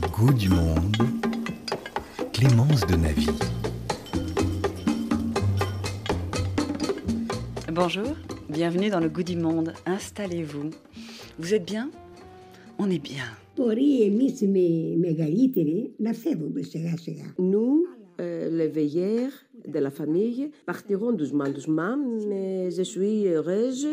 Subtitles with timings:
[0.00, 0.96] Le goût du monde.
[2.32, 3.26] Clémence de Navy.
[7.72, 8.14] Bonjour,
[8.48, 9.72] bienvenue dans le goût du monde.
[9.86, 10.70] Installez-vous.
[11.40, 11.90] Vous êtes bien?
[12.78, 13.24] On est bien.
[17.40, 17.84] Nous,
[18.20, 19.32] euh, les veilleurs
[19.66, 23.88] de la famille, partirons doucement, doucement, mais je suis heureuse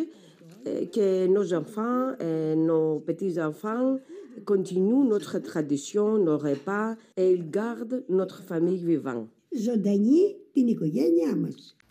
[0.67, 3.97] euh, que nos enfants et nos petits-enfants
[4.45, 9.27] continuent notre tradition, nos repas, et ils gardent notre famille vivante.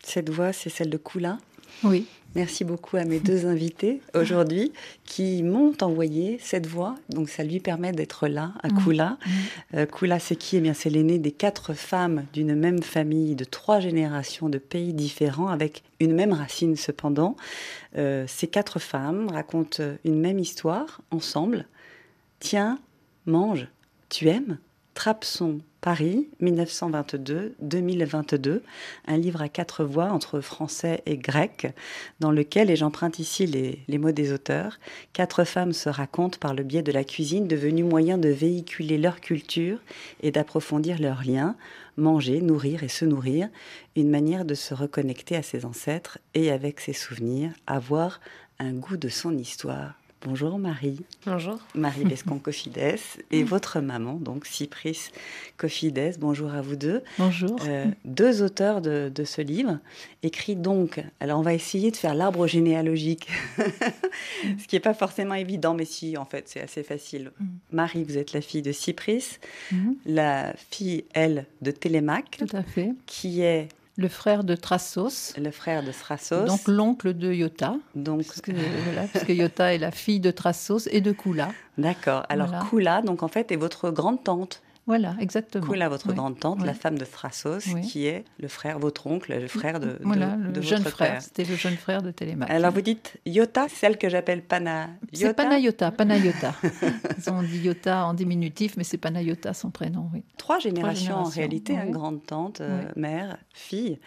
[0.03, 1.37] Cette voix, c'est celle de Koula.
[1.83, 2.05] Oui.
[2.35, 4.73] Merci beaucoup à mes deux invités aujourd'hui
[5.05, 6.95] qui m'ont envoyé cette voix.
[7.07, 9.17] Donc ça lui permet d'être là, à Koula.
[9.73, 10.57] Euh, Koula, c'est qui?
[10.57, 14.93] Eh bien, c'est l'aîné des quatre femmes d'une même famille, de trois générations de pays
[14.93, 17.37] différents, avec une même racine cependant.
[17.97, 21.65] Euh, ces quatre femmes racontent une même histoire ensemble.
[22.39, 22.79] Tiens,
[23.25, 23.67] mange,
[24.09, 24.57] tu aimes?
[24.93, 28.61] Trapson, Paris, 1922-2022,
[29.07, 31.73] un livre à quatre voix entre français et grec,
[32.21, 34.79] dans lequel, et j'emprunte ici les, les, mots des auteurs,
[35.11, 39.19] quatre femmes se racontent par le biais de la cuisine, devenue moyen de véhiculer leur
[39.19, 39.79] culture
[40.23, 41.57] et d'approfondir leurs liens,
[41.97, 43.49] manger, nourrir et se nourrir,
[43.95, 48.21] une manière de se reconnecter à ses ancêtres et avec ses souvenirs, avoir
[48.59, 49.95] un goût de son histoire.
[50.25, 51.01] Bonjour Marie.
[51.27, 51.59] Bonjour.
[51.75, 52.97] Marie Bescon-Cofides
[53.29, 55.11] et votre maman, donc Cypris
[55.55, 56.15] Cofides.
[56.19, 57.03] Bonjour à vous deux.
[57.19, 57.59] Bonjour.
[57.67, 59.77] Euh, deux auteurs de, de, ce livre,
[60.23, 60.99] écrit donc.
[61.19, 63.27] Alors on va essayer de faire l'arbre généalogique,
[63.59, 67.31] ce qui n'est pas forcément évident, mais si, en fait, c'est assez facile.
[67.39, 67.45] Mm.
[67.71, 69.37] Marie, vous êtes la fille de Cypris,
[69.71, 69.91] mm.
[70.07, 72.37] la fille, elle, de Télémaque.
[72.39, 72.93] Tout à fait.
[73.05, 73.67] Qui est
[73.97, 75.33] le frère de Thrasos.
[75.37, 76.45] Le frère de Thrasos.
[76.45, 77.75] Donc l'oncle de Iota.
[77.95, 81.49] Donc parce que, voilà, parce que Iota est la fille de Thrasos et de Kula.
[81.77, 82.23] D'accord.
[82.29, 82.65] Alors voilà.
[82.69, 84.61] Kula, donc en fait, est votre grande tante.
[84.87, 85.65] Voilà, exactement.
[85.65, 86.15] Kula, votre oui.
[86.15, 86.67] grande tante, oui.
[86.67, 87.81] la femme de Thrasos, oui.
[87.81, 90.91] qui est le frère, votre oncle, le frère de, voilà, de, le de jeune votre
[90.91, 91.21] frère.
[91.23, 92.51] C'était le jeune frère de Télémaque.
[92.51, 94.89] Alors vous dites Iota, celle que j'appelle Pana.
[95.11, 96.53] C'est Panayota, Panayota.
[97.17, 100.23] Ils ont dit Iota en diminutif, mais c'est Panayota son prénom, oui.
[100.37, 103.97] Trois générations, Trois en réalité, hein, grande tante, euh, mère, fille,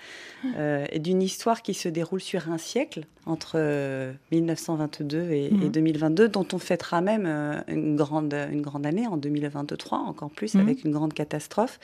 [0.57, 5.63] euh, et d'une histoire qui se déroule sur un siècle entre euh, 1922 et, Mhm.
[5.65, 10.31] et 2022, dont on fêtera même euh, une, grande, une grande année en 2023, encore
[10.31, 10.68] plus, Mhm.
[10.69, 11.79] Avec une grande catastrophe.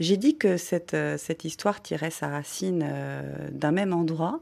[0.00, 4.40] J'ai dit que cette, euh, cette histoire tirait sa racine euh, d'un même endroit,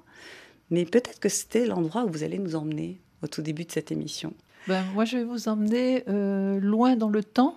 [0.70, 3.92] mais peut-être que c'était l'endroit où vous allez nous emmener au tout début de cette
[3.92, 4.34] émission.
[4.68, 7.54] Ben, moi, je vais vous emmener euh, loin dans le temps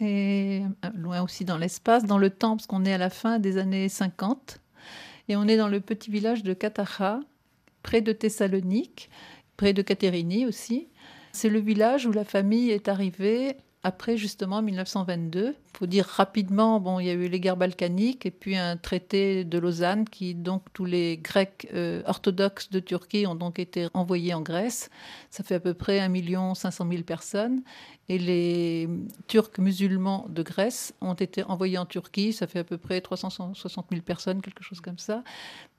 [0.00, 0.62] et
[0.94, 2.04] loin aussi dans l'espace.
[2.04, 4.60] Dans le temps, parce qu'on est à la fin des années 50
[5.28, 7.20] et on est dans le petit village de Katacha,
[7.82, 9.10] près de Thessalonique,
[9.56, 10.88] près de Catérini aussi.
[11.32, 15.54] C'est le village où la famille est arrivée après justement 1922.
[15.56, 18.76] Il faut dire rapidement, bon, il y a eu les guerres balkaniques et puis un
[18.76, 23.88] traité de Lausanne qui donc tous les Grecs euh, orthodoxes de Turquie ont donc été
[23.94, 24.90] envoyés en Grèce.
[25.30, 27.62] Ça fait à peu près 1 500 000 personnes.
[28.10, 28.88] Et les
[29.28, 32.32] Turcs musulmans de Grèce ont été envoyés en Turquie.
[32.32, 35.22] Ça fait à peu près 360 000 personnes, quelque chose comme ça.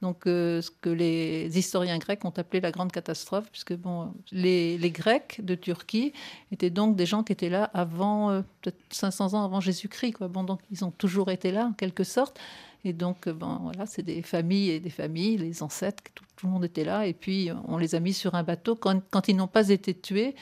[0.02, 4.78] Donc, euh, ce que les historiens grecs ont appelé la grande catastrophe, puisque bon, les,
[4.78, 6.14] les Grecs de Turquie
[6.54, 10.24] étaient donc des gens qui étaient là avant, euh, peut-être 500 ans avant Jésus-Christ.
[10.24, 12.40] Bon, donc, ils ont toujours été là, en quelque sorte.
[12.84, 16.66] Et donc, bon, voilà, c'est des familles et des familles, les ancêtres, tout, le monde
[16.66, 17.06] était là.
[17.06, 18.75] Et puis, on les a mis sur un bateau.
[18.75, 20.34] Quand, quand ils n'ont pas été tués,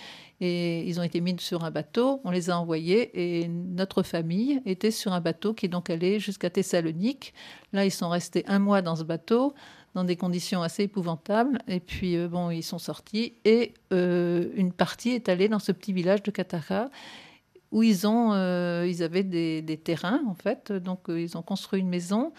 [0.42, 3.42] et ils ont été mis sur un bateau, on les a envoyés.
[3.42, 7.34] Et notre famille était sur un bateau qui est donc allé jusqu'à Thessalonique.
[7.74, 9.54] Là, ils sont restés un mois dans ce bateau
[9.96, 11.60] dans des conditions assez épouvantables.
[11.68, 13.34] Et puis, euh, bon, ils sont sortis.
[13.44, 16.90] Et euh, une partie est allée dans ce petit village de Katara
[17.72, 20.72] où ils, ont, euh, ils avaient des, terrains, en fait.
[20.72, 22.34] Donc, euh, ils ont construit une maison.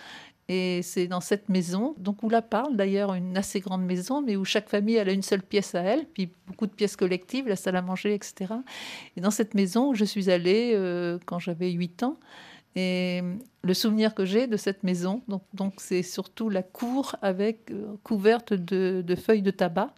[0.49, 4.35] Et c'est dans cette maison, donc où la parle d'ailleurs, une assez grande maison, mais
[4.35, 7.55] où chaque famille a une seule pièce à elle, puis beaucoup de pièces collectives, la
[7.55, 8.55] salle à manger, etc.
[9.17, 12.19] Et dans cette maison je suis allée euh, quand j'avais 8 ans,
[12.75, 13.23] et
[13.63, 17.73] le souvenir que j'ai de cette maison, donc, donc c'est surtout la cour avec
[18.03, 19.95] couverte de, feuilles de tabac.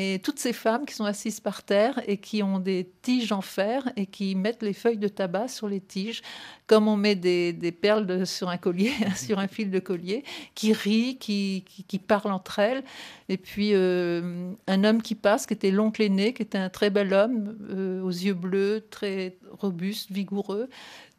[0.00, 3.40] Et toutes ces femmes qui sont assises par terre et qui ont des tiges en
[3.40, 6.22] fer et qui mettent les feuilles de tabac sur les tiges,
[6.68, 10.22] comme on met des, perles sur un collier, sur un fil de collier,
[10.54, 12.84] qui rient, qui, qui, parlent entre elles.
[13.28, 16.90] Et puis euh, un homme qui passe, qui était l'oncle aîné, qui était un très
[16.90, 20.68] bel homme, euh, aux yeux bleus, très robuste, vigoureux.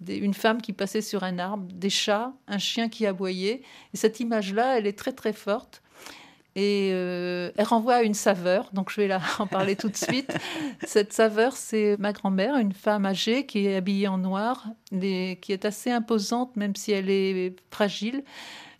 [0.08, 3.62] Une femme qui passait sur un arbre, des chats, un chien qui aboyait.
[3.94, 5.82] Et cette image-là, elle est très très forte.
[6.56, 9.96] Et euh, elle renvoie à une saveur, donc je vais la en parler tout de
[9.96, 10.36] suite.
[10.86, 15.66] Cette saveur, c'est ma grand-mère, une femme âgée qui est habillée en noir, qui est
[15.66, 18.24] assez imposante, même si elle est fragile.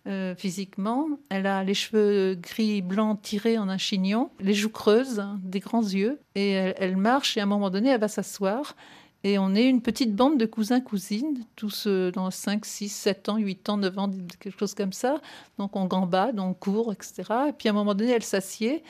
[0.06, 1.08] Euh, physiquement.
[1.28, 5.82] Elle a les cheveux gris blancs tirés en un chignon, les joues creuses, des grands
[5.82, 8.76] yeux, et elle marche et à un moment donné, elle va s'asseoir
[9.22, 13.36] et on est une petite bande de cousins-cousines, tous euh, dans 5, 6, 7 ans,
[13.36, 15.20] 8 ans, 9 ans, quelque chose comme ça.
[15.58, 17.24] Donc on gambade, on court, etc.
[17.48, 18.82] Et puis à un moment donné, elle s'assied.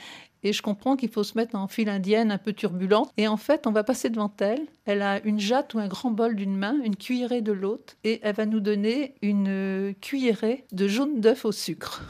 [0.43, 3.11] Et je comprends qu'il faut se mettre en file indienne un peu turbulente.
[3.17, 4.65] Et en fait, on va passer devant elle.
[4.85, 7.95] Elle a une jatte ou un grand bol d'une main, une cuillerée de l'autre.
[8.03, 12.03] Et elle va nous donner une euh, cuillerée de jaune d'œuf au sucre.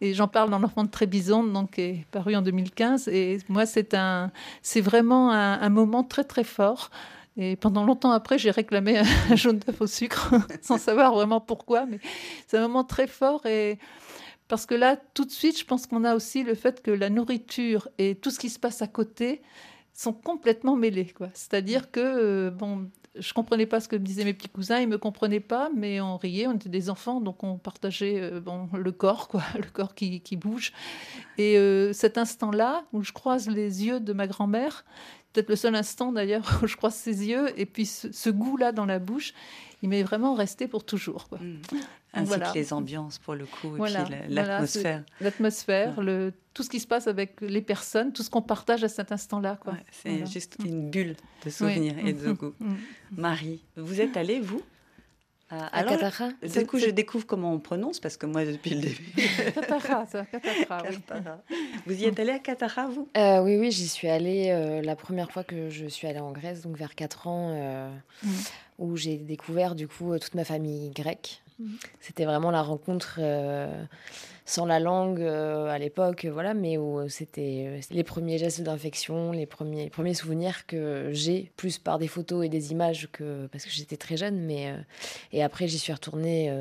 [0.00, 3.06] Et j'en parle dans L'enfant de Trébizonde, donc qui est paru en 2015.
[3.08, 4.32] Et moi, c'est un,
[4.62, 6.90] c'est vraiment un, un moment très, très fort.
[7.36, 9.04] Et pendant longtemps après, j'ai réclamé un
[9.36, 11.86] jaune d'œuf au sucre, sans savoir vraiment pourquoi.
[11.86, 11.98] Mais
[12.46, 13.46] c'est un moment très fort.
[13.46, 13.78] Et
[14.48, 17.08] parce que là, tout de suite, je pense qu'on a aussi le fait que la
[17.08, 19.42] nourriture et tout ce qui se passe à côté
[19.94, 21.12] sont complètement mêlés.
[21.34, 24.96] C'est-à-dire que, euh, bon, je comprenais pas ce que disaient mes petits cousins, ils me
[24.96, 28.92] comprenaient pas, mais on riait, on était des enfants, donc on partageait euh, bon, le
[28.92, 30.72] corps, quoi, le corps qui, qui bouge.
[31.36, 34.84] Et euh, cet instant-là, où je croise les yeux de ma grand-mère,
[35.32, 38.86] peut-être le seul instant d'ailleurs où je croise ses yeux, et puis ce, goût-là dans
[38.86, 39.34] la bouche,
[39.82, 41.28] il m'est vraiment resté pour toujours.
[41.28, 41.38] Quoi.
[41.38, 41.60] Mmh.
[42.14, 43.92] Ainsi que les ambiances pour le coup, et puis
[44.28, 45.02] l'atmosphère.
[45.20, 48.88] l'atmosphère, le, tout ce qui se passe avec les personnes, tout ce qu'on partage à
[48.88, 49.58] cet instant-là.
[49.64, 52.52] Ouais, c'est juste une bulle de souvenirs et de goût.
[52.60, 52.74] Mmh.
[53.16, 54.62] Marie, vous êtes allée, vous?
[55.52, 58.80] À, à Katara Du coup, je découvre comment on prononce, parce que moi, depuis le
[58.80, 59.12] début.
[59.54, 60.82] Katara, ça, Katara,
[61.86, 63.08] Vous y êtes allée à Katara, vous?
[63.16, 66.32] Euh, Oui, oui, j'y suis allée euh, la première fois que je suis allée en
[66.32, 67.90] Grèce, donc vers 4 ans, euh,
[68.22, 68.28] mm.
[68.78, 71.42] où j'ai découvert, du coup, toute ma famille grecque.
[71.58, 71.74] Mm.
[72.00, 73.20] C'était vraiment la rencontre
[74.44, 78.62] sans la langue euh, à l'époque, voilà, mais où euh, c'était euh, les premiers gestes
[78.62, 83.46] d'infection, les premiers, premiers souvenirs que j'ai, plus par des photos et des images que
[83.48, 84.74] parce que j'étais très jeune, mais
[85.32, 86.52] et après j'y suis retournée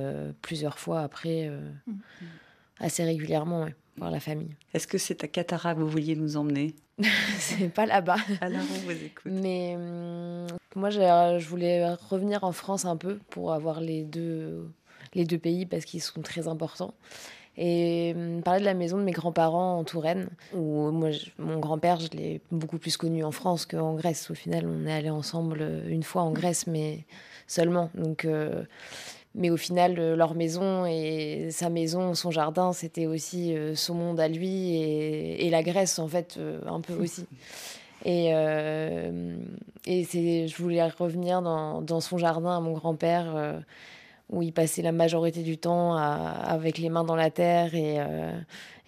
[0.41, 1.49] plusieurs fois après,
[1.87, 1.93] mm.
[2.79, 3.67] assez régulièrement,
[3.97, 4.55] voir la famille.
[4.73, 6.75] Est-ce que c'est à Catara que vous vouliez nous emmener
[7.39, 8.17] C'est pas là-bas.
[8.41, 9.31] Alors on vous écoute.
[9.31, 14.67] Mais hum, moi, je voulais revenir en France un peu pour avoir les deux
[15.13, 16.93] les deux pays parce qu'ils sont très importants
[17.57, 21.99] et hum, parler de la maison de mes grands-parents en Touraine, où moi, mon grand-père,
[21.99, 24.31] je l'ai beaucoup plus connu en France qu'en Grèce.
[24.31, 27.05] Au final, on est allé ensemble euh, une fois en Grèce, mais
[27.47, 27.89] seulement.
[27.93, 28.63] Donc, euh,
[29.35, 34.19] mais au final, euh, leur maison et sa maison, son jardin, c'était aussi son monde
[34.19, 37.25] à lui et, la Grèce, en fait, un peu aussi.
[38.05, 43.61] Et, et je voulais revenir dans, dans, son jardin à mon grand-père
[44.31, 48.31] où il passait la majorité du temps avec les mains dans la terre et, euh,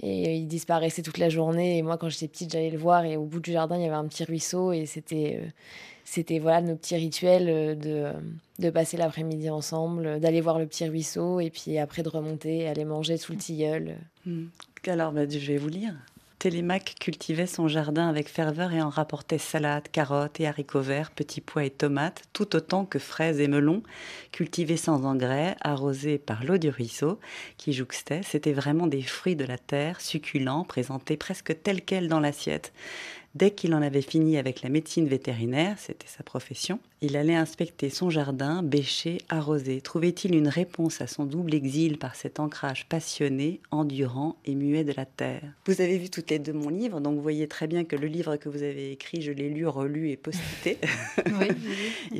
[0.01, 1.77] et il disparaissait toute la journée.
[1.77, 3.85] Et moi, quand j'étais petite, j'allais le voir et au bout du jardin, il y
[3.85, 5.47] avait un petit ruisseau et c'était euh,
[6.05, 8.11] c'était voilà nos petits rituels euh, de,
[8.59, 12.85] de passer l'après-midi ensemble, d'aller voir le petit ruisseau et puis après de remonter, aller
[12.85, 13.97] manger sous le tilleul.
[14.25, 14.45] Hmm.
[14.87, 15.93] Alors, bah, je vais vous lire.
[16.43, 21.39] Télémaque cultivait son jardin avec ferveur et en rapportait salades, carottes et haricots verts, petits
[21.39, 23.81] pois et tomates, tout autant que fraises et melons,
[24.33, 27.17] cultivés sans engrais, arrosés par l'eau du ruisseau
[27.55, 28.23] qui jouxtait.
[28.23, 32.73] C'était vraiment des fruits de la terre, succulents, présentés presque tels quels dans l'assiette.
[33.35, 37.89] Dès qu'il en avait fini avec la médecine vétérinaire, c'était sa profession, il allait inspecter
[37.89, 39.81] son jardin, bêcher, arroser.
[39.81, 44.93] Trouvait-il une réponse à son double exil par cet ancrage passionné, endurant et muet de
[44.95, 45.41] la terre?
[45.65, 48.05] Vous avez vu toutes les deux mon livre, donc vous voyez très bien que le
[48.05, 50.77] livre que vous avez écrit, je l'ai lu, relu et posté.
[51.25, 51.47] oui,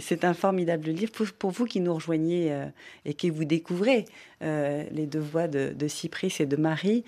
[0.01, 2.65] c'est un formidable livre pour, vous qui nous rejoignez euh,
[3.05, 4.05] et qui vous découvrez
[4.41, 7.03] euh, les deux voix de, de Cypris et de Marie,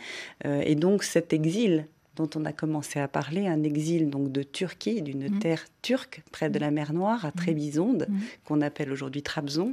[0.46, 4.44] euh, et donc cet exil dont on a commencé à parler, un exil donc de
[4.44, 5.40] Turquie, d'une mmh.
[5.40, 7.34] terre turque près de la mer Noire, à mmh.
[7.34, 8.16] Trébizonde, mmh.
[8.46, 9.72] qu'on appelle aujourd'hui Trabzon.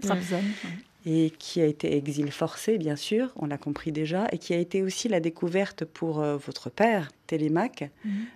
[1.04, 4.58] Et qui a été exil forcé, bien sûr, on l'a compris déjà, et qui a
[4.58, 7.90] été aussi la découverte pour euh, votre père, Télémaque,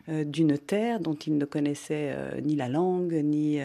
[0.09, 3.61] euh, d'une terre dont il ne connaissait euh, ni la langue, ni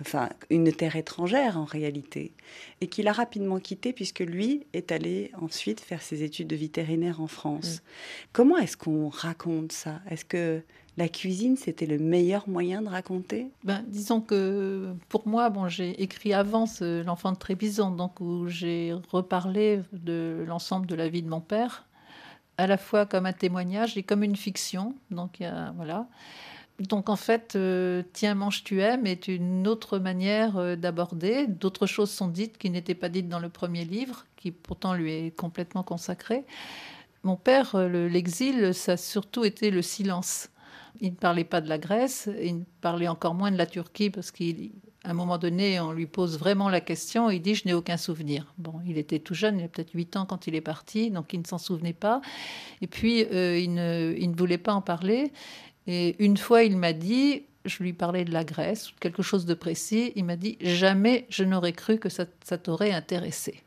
[0.00, 2.32] enfin une terre étrangère en réalité,
[2.80, 7.20] et qu'il a rapidement quitté puisque lui est allé ensuite faire ses études de vétérinaire
[7.20, 7.76] en France.
[7.76, 8.28] Mm.
[8.32, 10.00] Comment est-ce qu'on raconte ça?
[10.08, 10.62] Est-ce que
[10.98, 13.52] la cuisine, c'était le meilleur moyen de raconter?
[13.62, 18.94] Ben, Disons que pour moi, bon, j'ai écrit avant L'enfant de Trébizon, donc où j'ai
[19.12, 21.86] reparlé de l'ensemble de la vie de mon père,
[22.56, 24.96] à la fois comme un témoignage et comme une fiction.
[25.12, 25.40] Donc,
[25.76, 26.08] voilà.
[26.78, 31.46] Donc en fait, euh, Tiens, mange, tu aimes est une autre manière euh, d'aborder.
[31.46, 35.12] D'autres choses sont dites qui n'étaient pas dites dans le premier livre, qui pourtant lui
[35.12, 36.44] est complètement consacré.
[37.24, 40.50] Mon père, l'exil, ça a surtout été le silence.
[41.00, 44.10] Il ne parlait pas de la Grèce, il ne parlait encore moins de la Turquie
[44.10, 44.44] parce qu'à
[45.04, 48.52] un moment donné, on lui pose vraiment la question, il dit je n'ai aucun souvenir.
[48.58, 51.32] Bon, il était tout jeune, il a peut-être 8 ans quand il est parti, donc
[51.32, 52.20] il ne s'en souvenait pas.
[52.80, 55.32] Et puis, euh, il, ne, voulait pas en parler.
[55.88, 59.54] Et une fois, il m'a dit, je lui parlais de la Grèce, quelque chose de
[59.54, 63.62] précis, il m'a dit jamais je n'aurais cru que ça, t'aurait intéressé.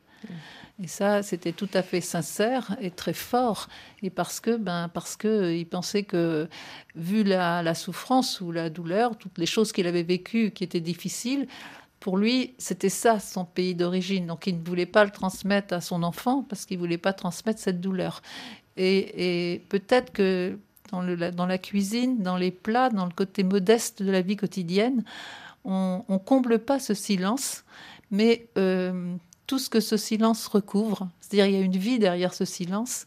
[0.81, 3.67] Et ça, c'était tout à fait sincère et très fort.
[4.03, 6.47] Et parce que, ben, parce que euh, il pensait que,
[6.95, 11.47] vu la, souffrance ou la douleur, toutes les choses qu'il avait vécues qui étaient difficiles,
[11.99, 14.27] pour lui, c'était ça son pays d'origine.
[14.27, 17.59] Donc, il ne voulait pas le transmettre à son enfant parce qu'il voulait pas transmettre
[17.59, 18.21] cette douleur.
[18.77, 20.57] Et, peut-être que
[20.91, 25.03] dans, la cuisine, dans les plats, dans le côté modeste de la vie quotidienne,
[25.63, 27.63] on, ne comble pas ce silence,
[28.09, 29.15] mais euh,
[29.47, 31.09] tout ce que ce silence recouvre.
[31.19, 33.05] C'est-à-dire il y a une vie derrière ce silence.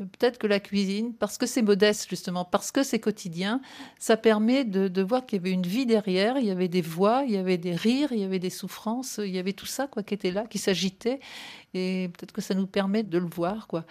[0.00, 3.60] Euh, peut-être que la cuisine, parce que c'est modeste justement, parce que c'est quotidien,
[3.98, 7.24] ça permet de, voir qu'il y avait une vie derrière, il y avait des voix,
[7.26, 9.86] il y avait des rires, il y avait des souffrances, il y avait tout ça
[9.86, 11.20] quoi qui était là, qui s'agitait,
[11.74, 13.84] et peut-être que ça nous permet de le voir quoi.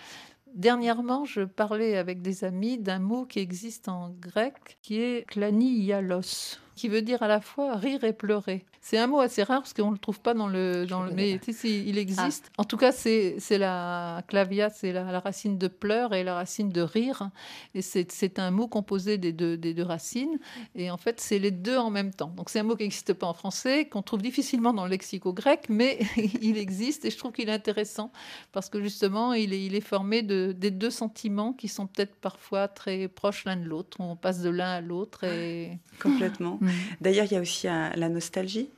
[0.54, 6.60] Dernièrement, je parlais avec des amis d'un mot qui existe en grec, qui est klanialos
[6.82, 8.66] qui veut dire à la fois rire et pleurer.
[8.84, 10.88] C'est un mot assez rare parce qu'on ne le trouve pas dans le.
[10.88, 12.50] Dans le mais il existe.
[12.58, 12.62] Ah.
[12.62, 16.82] En tout cas, c'est la clavia, c'est la, racine de pleur et la racine de
[16.82, 17.30] rire.
[17.76, 20.40] Et c'est un mot composé des deux, des deux racines.
[20.74, 22.34] Et en fait, c'est les deux en même temps.
[22.36, 25.34] Donc c'est un mot qui n'existe pas en français, qu'on trouve difficilement dans le lexico
[25.34, 26.00] grec, mais
[26.42, 27.06] il existe.
[27.06, 28.12] Et je trouve qu'il est intéressant
[28.54, 32.16] parce que justement, il est, il est formé de, des deux sentiments qui sont peut-être
[32.16, 33.98] parfois très proches l'un de l'autre.
[34.00, 35.24] On passe de l'un à l'autre.
[35.26, 35.78] Et...
[36.02, 36.58] Complètement.
[36.60, 36.71] Mm.
[37.02, 38.70] D'ailleurs, il y a aussi la nostalgie.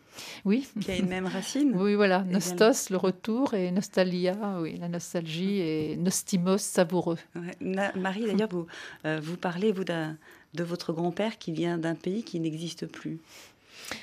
[0.46, 0.68] Oui.
[0.82, 1.74] Qui a une même racine.
[1.84, 2.24] Oui, voilà.
[2.24, 7.18] Nostos, le retour, et nostalgia, oui, la nostalgie, et nostimos, savoureux.
[7.62, 8.68] Marie, d'ailleurs, vous,
[9.06, 13.20] euh, vous parlez, vous, de votre grand-père qui vient d'un pays qui n'existe plus.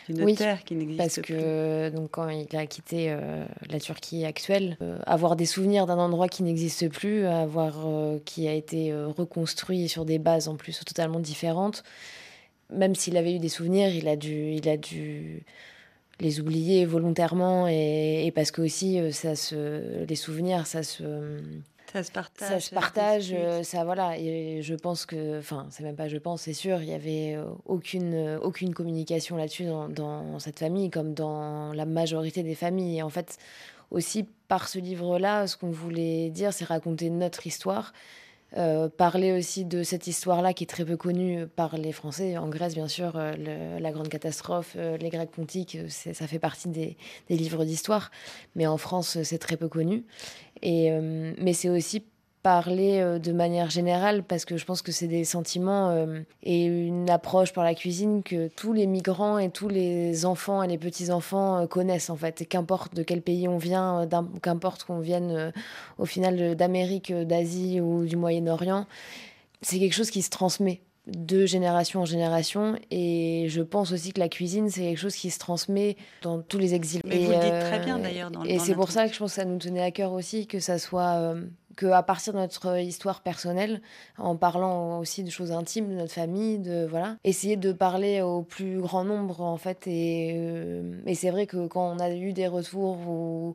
[0.09, 4.27] Une oui, terre qui n'existe parce que donc quand il a quitté euh, la Turquie
[4.27, 7.87] actuelle, euh, avoir des souvenirs d'un endroit qui n'existe plus, avoir
[8.25, 11.83] qui a été reconstruit sur des bases en plus totalement différentes,
[12.73, 15.45] même s'il avait eu des souvenirs, il a dû, il a dû
[16.21, 21.41] les oublier volontairement et, parce que aussi euh, ça se, les souvenirs, ça se
[21.93, 22.49] ça se partage.
[22.49, 24.17] Ça se partage, euh, ça voilà.
[24.17, 27.35] Et je pense que, enfin, c'est même pas je pense, c'est sûr, il y avait
[27.35, 32.99] euh, aucune, aucune communication là-dessus dans, dans, cette famille, comme dans la majorité des familles.
[32.99, 33.39] Et en fait,
[33.91, 37.93] aussi par ce livre-là, ce qu'on voulait dire, c'est raconter notre histoire
[38.57, 42.37] euh, parler aussi de cette histoire-là qui est très peu connue par les Français.
[42.37, 46.69] En Grèce, bien sûr, euh, la grande catastrophe, euh, les Grecs pontiques, ça fait partie
[46.69, 46.97] des,
[47.29, 48.11] des livres d'histoire.
[48.57, 50.05] Mais en France, c'est très peu connu.
[50.63, 52.05] Et, mais c'est aussi
[52.43, 56.65] parler euh, de manière générale parce que je pense que c'est des sentiments euh, et
[56.65, 60.79] une approche par la cuisine que tous les migrants et tous les enfants et les
[60.79, 62.47] petits-enfants euh, connaissent en fait.
[62.49, 64.09] Qu'importe de quel pays on vient,
[64.43, 65.53] qu'importe qu'on vienne
[65.99, 68.87] au final d'Amérique, d'Asie ou du Moyen-Orient,
[69.61, 74.21] c'est quelque chose qui se transmet de génération en génération et je pense aussi que
[74.21, 77.01] la cuisine c'est quelque chose qui se transmet dans tous les exils.
[77.05, 78.31] Mais vous le dites très bien d'ailleurs.
[78.47, 80.61] et c'est pour ça que je pense que ça nous tenait à cœur aussi que
[80.61, 81.35] ça soit
[81.77, 83.81] qu'à partir de notre histoire personnelle,
[84.19, 88.43] en parlant aussi de choses intimes de notre famille, de voilà, essayer de parler au
[88.43, 89.87] plus grand nombre en fait.
[89.87, 93.55] Et, euh, et c'est vrai que quand on a eu des retours ou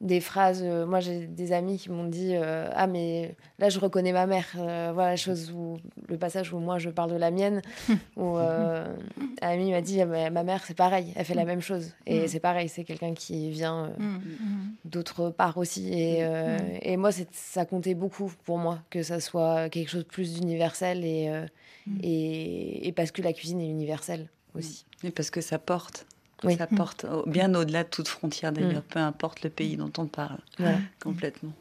[0.00, 0.62] des phrases.
[0.62, 4.26] Euh, moi, j'ai des amis qui m'ont dit euh, Ah, mais là, je reconnais ma
[4.26, 4.46] mère.
[4.56, 7.62] Euh, voilà la chose où, le passage où moi, je parle de la mienne.
[8.16, 8.36] où
[9.40, 11.94] Ami m'a dit ah, Ma mère, c'est pareil, elle fait la même chose.
[12.06, 12.28] Et mm.
[12.28, 15.92] c'est pareil, c'est quelqu'un qui vient mm, mm, d'autre part aussi.
[15.92, 16.24] Et,
[16.82, 21.04] et moi, ça comptait beaucoup pour moi que ça soit quelque chose de plus d'universel
[21.04, 21.30] et,
[22.02, 24.84] et, et, parce que la cuisine est universelle aussi.
[25.04, 26.06] Et parce que ça porte.
[26.42, 28.90] Ça porte bien au-delà de toute frontière d'ailleurs, mm.
[28.90, 30.38] peu importe le pays dont on parle.
[31.02, 31.52] Complètement.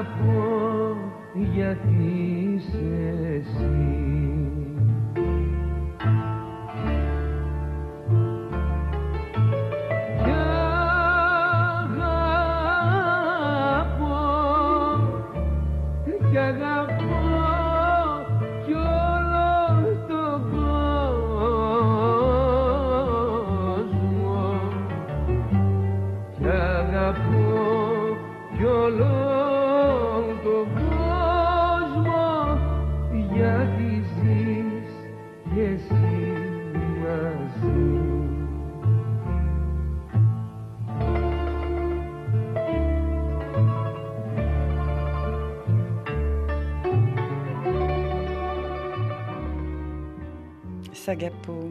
[0.00, 0.96] Αγαπώ
[1.34, 2.12] γιατί
[2.54, 3.89] είσαι εσύ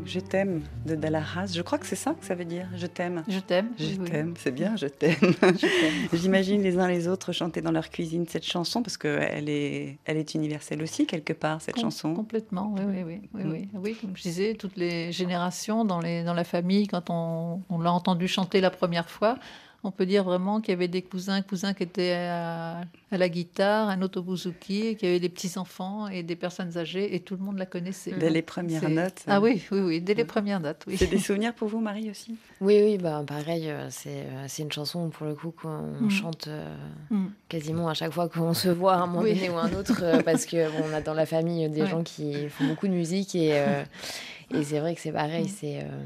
[0.09, 1.47] je t'aime de Dalaras.
[1.53, 3.23] Je crois que c'est ça que ça veut dire, je t'aime.
[3.27, 3.69] Je t'aime.
[3.77, 4.09] Je oui, oui.
[4.09, 5.15] t'aime, c'est bien, je t'aime.
[6.13, 10.17] J'imagine les uns les autres chanter dans leur cuisine cette chanson parce qu'elle est, elle
[10.17, 12.13] est universelle aussi quelque part, cette Com- chanson.
[12.13, 13.21] Complètement, oui, oui, oui.
[13.33, 13.51] oui, Mm.
[13.51, 13.67] oui.
[13.73, 17.79] Oui, comme je disais, toutes les générations dans, les, dans la famille, quand on, on
[17.79, 19.37] l'a entendu chanter la première fois,
[19.83, 22.81] on peut dire vraiment qu'il y avait des cousins, cousins qui étaient à,
[23.11, 27.19] à la guitare, un otobuzuki, qu'il y avait des petits-enfants et des personnes âgées, et
[27.21, 28.11] tout le monde la connaissait.
[28.11, 29.23] Dès les premières notes.
[29.27, 30.97] Ah oui, oui, oui, dès les premières notes, oui.
[30.97, 32.35] C'est des souvenirs pour vous, Marie aussi?
[32.61, 36.09] Oui, oui, bah, pareil, euh, c'est euh, c'est une chanson pour le coup qu'on Mm.
[36.09, 36.75] chante euh,
[37.09, 37.27] Mm.
[37.47, 39.33] quasiment à chaque fois qu'on se voit à un moment Oui.
[39.33, 41.87] donné ou un autre, euh, parce que bon, on a dans la famille des Ouais.
[41.87, 43.83] gens qui font beaucoup de musique et, euh,
[44.53, 45.47] et c'est vrai que c'est pareil, Mm.
[45.47, 46.03] c'est euh,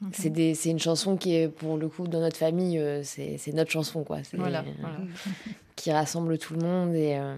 [0.00, 0.10] Mhm.
[0.12, 3.52] c'est c'est une chanson qui est pour le coup dans notre famille, euh, c'est c'est
[3.52, 4.96] notre chanson quoi, c'est- Voilà, voilà.
[5.76, 7.34] qui rassemble tout le monde et euh,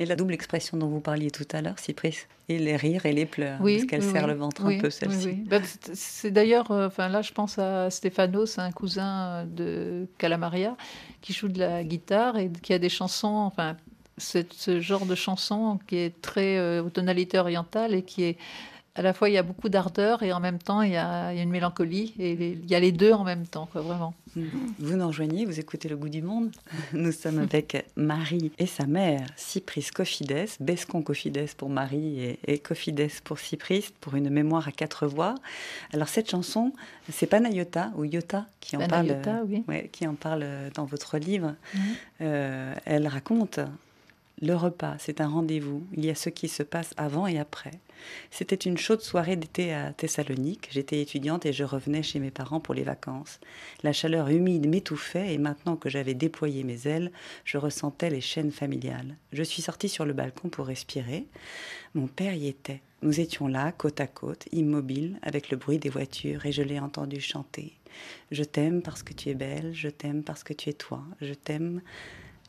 [0.00, 2.16] Et la double expression dont vous parliez tout à l'heure, Cypris,
[2.48, 4.30] et les rires et les pleurs, Oui, parce qu'elle oui, serre oui.
[4.30, 5.26] le ventre Oui, un peu, celle-ci.
[5.28, 5.44] oui.
[5.46, 10.76] Ben, c'est- c'est d'ailleurs, euh, enfin là, je pense à Stéphanos, un cousin de Calamaria,
[11.22, 13.76] qui joue de la guitare et qui a des chansons, enfin,
[14.18, 18.36] c'est ce genre de chanson qui est très euh, aux tonalités orientales et qui est
[18.96, 21.32] à la fois il y a beaucoup d'ardeur et en même temps il y a,
[21.32, 23.68] il y a une mélancolie et les- il y a les deux en même temps,
[23.70, 24.14] quoi, vraiment.
[24.80, 26.50] Vous nous rejoignez, vous écoutez Le Goût du Monde.
[26.92, 32.58] Nous sommes avec Marie et sa mère, Cypris Cofides, Bescon Cofides pour Marie et, et
[32.58, 35.36] Cofides pour Cypris, pour une mémoire à quatre voix.
[35.92, 36.72] Alors cette chanson,
[37.12, 39.62] c'est Panayota ou Yota qui en Panayota, parle, oui.
[39.68, 41.54] ouais, qui en parle dans votre livre.
[41.74, 41.80] Mhm.
[42.22, 43.60] Euh, elle raconte
[44.42, 45.86] le repas, c'est un rendez-vous.
[45.92, 47.70] Il y a ce qui se passe avant et après.
[48.30, 50.68] C'était une chaude soirée d'été à Thessalonique.
[50.70, 53.38] J'étais étudiante et je revenais chez mes parents pour les vacances.
[53.84, 57.12] La chaleur humide m'étouffait et maintenant que j'avais déployé mes ailes,
[57.44, 59.16] je ressentais les chaînes familiales.
[59.32, 61.26] Je suis sortie sur le balcon pour respirer.
[61.94, 62.82] Mon père y était.
[63.02, 66.80] Nous étions là, côte à côte, immobiles, avec le bruit des voitures, et je l'ai
[66.80, 67.74] entendu chanter.
[68.30, 71.34] Je t'aime parce que tu es belle, je t'aime parce que tu es toi, je
[71.34, 71.82] t'aime.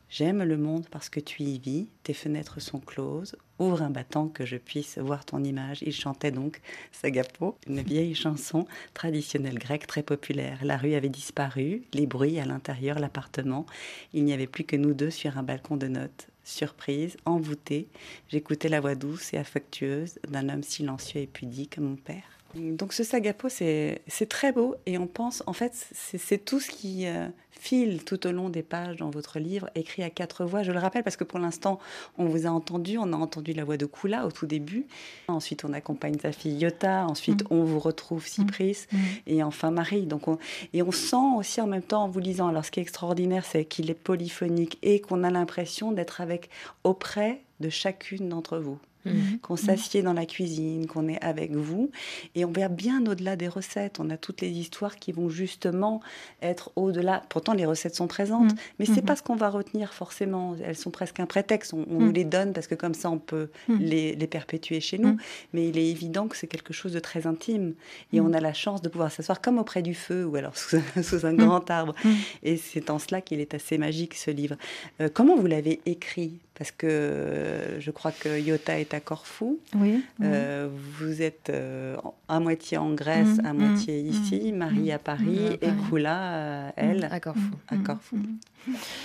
[0.08, 4.28] J'aime le monde parce que tu y vis, tes fenêtres sont closes, ouvre un battant
[4.28, 5.82] que je puisse voir ton image.
[5.82, 6.60] Il chantait donc
[6.92, 10.60] Sagapo, une vieille chanson traditionnelle grecque très populaire.
[10.62, 13.66] La rue avait disparu, les bruits à l'intérieur, l'appartement.
[14.12, 16.28] Il n'y avait plus que nous deux sur un balcon de notes.
[16.44, 17.88] Surprise, envoûtée,
[18.28, 22.35] j'écoutais la voix douce et affectueuse d'un homme silencieux et pudique, mon père.
[22.54, 27.06] Donc ce Sagapo, c'est très beau et on pense, en fait, c'est tout ce qui
[27.06, 30.62] euh, file tout au long des pages dans votre livre, écrit à quatre voix.
[30.62, 31.78] Je le rappelle parce que pour l'instant,
[32.16, 34.86] on vous a entendu, on a entendu la voix de Kula au tout début.
[35.28, 37.04] Ensuite, on accompagne sa fille Yota.
[37.06, 37.46] Ensuite, Mm.
[37.50, 38.96] on vous retrouve Cypris Mm.
[39.26, 40.06] et enfin Marie.
[40.06, 40.38] Donc, on-
[40.72, 42.48] et on sent aussi en même temps en vous lisant.
[42.48, 46.48] Alors, ce qui est extraordinaire, c'est qu'il est polyphonique et qu'on a l'impression d'être avec
[46.84, 48.78] auprès de chacune d'entre vous
[49.12, 49.38] Mhm.
[49.40, 51.90] qu'on s'assied dans la cuisine, qu'on est avec vous,
[52.34, 54.00] et on va bien au-delà des recettes.
[54.00, 56.00] On a toutes les histoires qui vont justement
[56.42, 57.22] être au-delà.
[57.28, 58.56] Pourtant, les recettes sont présentes, Mm.
[58.78, 59.06] mais c'est Mhm.
[59.06, 60.56] pas ce qu'on va retenir forcément.
[60.62, 61.72] Elles sont presque un prétexte.
[61.74, 64.98] On, on nous les donne parce que comme ça, on peut les, les perpétuer chez
[64.98, 65.16] nous.
[65.52, 67.74] Mais il est évident que c'est quelque chose de très intime,
[68.12, 70.76] et on a la chance de pouvoir s'asseoir comme auprès du feu ou alors sous,
[70.96, 71.94] un- sous un grand arbre.
[72.42, 74.56] Et c'est en cela qu'il est assez magique ce livre.
[75.00, 76.38] Euh, comment vous l'avez écrit?
[76.58, 79.58] Parce que euh, je crois que Yota est à Corfou.
[79.74, 80.02] Oui.
[80.18, 80.26] oui.
[80.26, 81.96] Euh, vous êtes euh,
[82.28, 85.70] à moitié en Grèce, Mm, à mm, moitié mm, ici, Marie à Paris à et
[86.06, 87.56] euh, elle, à Corfou.
[87.68, 87.76] à.
[87.76, 88.18] Corfou.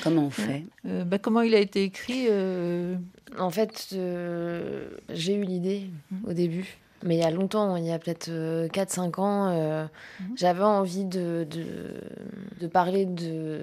[0.02, 0.64] Comment on fait?
[0.86, 2.96] Euh, bah, comment il a été écrit euh,
[3.38, 5.90] En fait, euh, j'ai eu l'idée
[6.26, 8.30] au début, mais il y a longtemps, il y a peut-être
[8.72, 9.86] 4-5 ans, euh,
[10.20, 10.36] Mhm.
[10.38, 11.66] j'avais envie de, de,
[12.60, 13.60] de parler de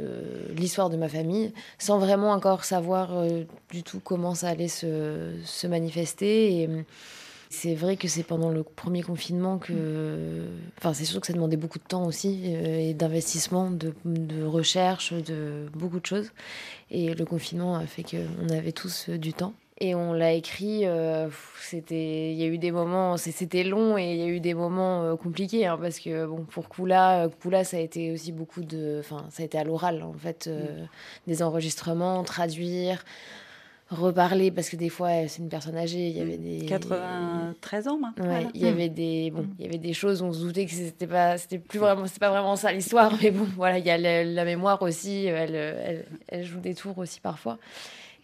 [0.57, 5.33] l'histoire de ma famille sans vraiment encore savoir euh, du tout comment ça allait se,
[5.44, 6.62] se manifester.
[6.62, 6.68] Et,
[7.51, 10.44] C'est vrai que c'est pendant le premier confinement que.
[10.77, 14.44] Enfin, c'est sûr que ça demandait beaucoup de temps aussi euh, et d'investissement, de, de
[14.44, 16.31] recherche, de beaucoup de choses.
[16.90, 19.55] Et le confinement a fait qu'on avait tous euh, du temps.
[19.81, 21.29] Et on l'a écrit, euh,
[21.61, 24.41] c'était, il y a eu des moments, c'est- c'était long et il y a eu
[24.41, 28.11] des moments euh, compliqués hein, parce que bon, pour Kula, euh, Kula, ça a été
[28.11, 30.85] aussi beaucoup de, enfin, ça a été à l'oral en fait, euh,
[31.29, 33.05] des enregistrements, traduire,
[33.91, 37.99] reparler parce que des fois c'est une personne âgée, il y avait des 93 ans
[37.99, 38.27] maintenant.
[38.29, 40.73] Ouais, il y avait des bon, il y avait des choses on se doutait que
[40.73, 43.91] c'était pas c'était plus vraiment c'était pas vraiment ça l'histoire mais bon voilà il y
[43.91, 47.59] a la mémoire aussi elle, elle, elle joue des tours aussi parfois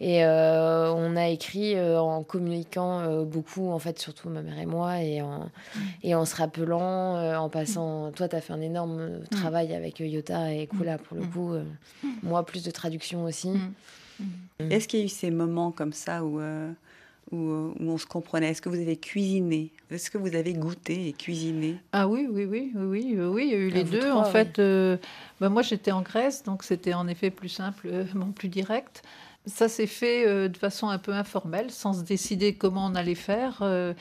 [0.06, 4.58] et euh, on a écrit euh, en communiquant euh, beaucoup en fait surtout ma mère
[4.58, 5.48] et moi et en
[6.02, 9.74] et en se rappelant euh, en passant toi tu as fait un énorme euh, travail
[9.74, 11.64] avec Yota et Kula pour le coup euh,
[12.22, 13.52] moi plus de traduction aussi.
[14.60, 16.38] Est-ce qu'il y a eu ces moments comme ça où,
[17.32, 18.50] où, où on se comprenait?
[18.50, 19.72] Est-ce que vous avez cuisiné?
[19.90, 21.76] Est-ce que vous avez goûté et cuisiné?
[21.92, 24.00] Ah oui, oui, oui, oui, oui, oui, il y a eu Ah, les vous deux.
[24.10, 24.30] trois, en oui.
[24.32, 24.96] fait, euh,
[25.40, 29.02] bah, moi j'étais en Grèce, donc c'était en effet plus simple, euh, bon, plus direct.
[29.46, 33.14] Ça s'est fait euh, de façon un peu informelle, sans se décider comment on allait
[33.14, 33.58] faire.
[33.60, 33.92] Euh,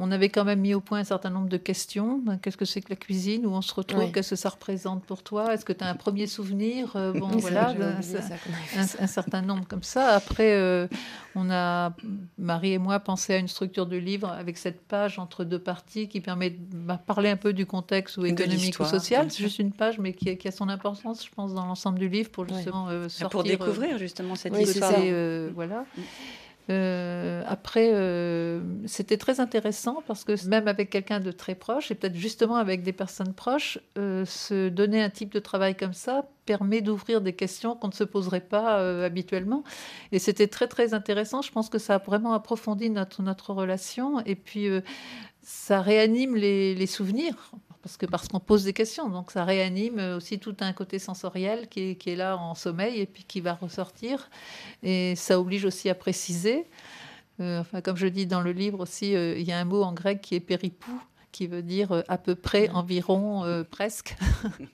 [0.00, 2.20] on avait quand même mis au point un certain nombre de questions.
[2.24, 3.46] Ben, Qu'est-ce que c'est que la cuisine?
[3.46, 4.12] Où on se retrouve?
[4.12, 5.52] Qu'est-ce que ça représente pour toi?
[5.54, 6.92] Est-ce que tu as un premier souvenir?
[6.94, 7.96] Euh, Bon, voilà, ben,
[8.76, 10.14] un, un certain nombre comme ça.
[10.14, 10.88] Après,
[11.34, 11.92] on a,
[12.36, 16.08] Marie et moi, pensé à une structure de livre avec cette page entre deux parties
[16.08, 19.30] qui permet de bah, parler un peu du contexte ou économique ou social.
[19.30, 21.98] C'est juste une page, mais qui a, qui a son importance, je pense, dans l'ensemble
[21.98, 22.54] du livre pour Ouais.
[22.54, 23.28] justement euh, sortir.
[23.30, 24.87] Pour découvrir justement cette Oui, histoire.
[24.96, 25.84] Euh, voilà.
[26.70, 31.94] Euh, après, euh, c'était très intéressant parce que même avec quelqu'un de très proche, et
[31.94, 36.80] peut-être justement avec des personnes proches, se donner un type de travail comme ça permet
[36.80, 39.64] d'ouvrir des questions qu'on ne se poserait pas habituellement.
[40.12, 41.42] Et c'était très très intéressant.
[41.42, 44.20] Je pense que ça a vraiment approfondi notre, notre relation.
[44.26, 44.68] Et puis,
[45.42, 47.52] ça réanime les souvenirs.
[47.88, 51.68] Parce que parce qu'on pose des questions, donc ça réanime aussi tout un côté sensoriel
[51.70, 54.28] qui est, qui est là en sommeil et puis qui va ressortir.
[54.82, 56.66] Et ça oblige aussi à préciser.
[57.40, 59.82] Euh, enfin, comme je dis dans le livre aussi, euh, il y a un mot
[59.82, 61.00] en grec qui est péripou,
[61.32, 64.16] qui veut dire euh, à peu près, environ, euh, presque,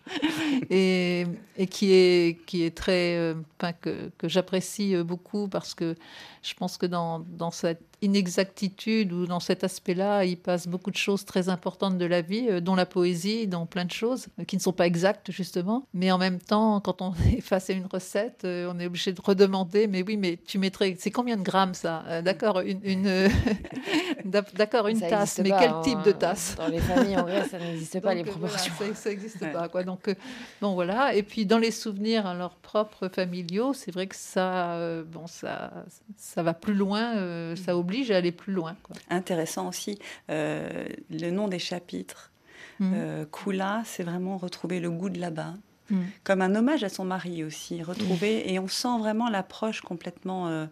[0.70, 3.34] et, et qui est qui est très, euh,
[3.80, 5.94] que, que j'apprécie beaucoup parce que
[6.42, 10.96] je pense que dans, dans cette inexactitude ou dans cet aspect-là, il passe beaucoup de
[10.96, 14.44] choses très importantes de la vie, euh, dont la poésie, dont plein de choses euh,
[14.44, 15.86] qui ne sont pas exactes justement.
[15.94, 19.12] Mais en même temps, quand on est face à une recette, euh, on est obligé
[19.12, 19.86] de redemander.
[19.86, 22.22] Mais oui, mais tu mettrais, c'est combien de grammes ça?
[22.22, 23.28] D'accord, une, une
[24.24, 25.80] d'accord une Ça tasse, mais pas, quel hein.
[25.82, 26.54] type de tasse?
[26.56, 28.72] Dans les familles, en vrai, ça n'existe pas, les euh, voilà, proportions.
[28.78, 29.52] ça- ça n'existe Ouais.
[29.52, 29.68] pas.
[29.68, 29.82] Quoi.
[29.84, 30.14] Donc, euh,
[30.60, 31.14] bon, voilà.
[31.14, 35.72] Et puis, dans les souvenirs alors, propres familiaux, c'est vrai que ça, euh, bon, ça,
[36.16, 38.76] ça va plus loin, euh, ça oblige à aller plus loin.
[38.82, 38.96] Quoi.
[39.10, 39.98] Intéressant aussi,
[40.30, 42.30] euh, le nom des chapitres.
[42.82, 45.54] Euh, Kula, c'est vraiment retrouver le goût de là-bas.
[45.90, 46.06] Mhm.
[46.24, 50.66] Comme un hommage à son mari aussi, retrouver, et on sent vraiment l'approche complètement euh,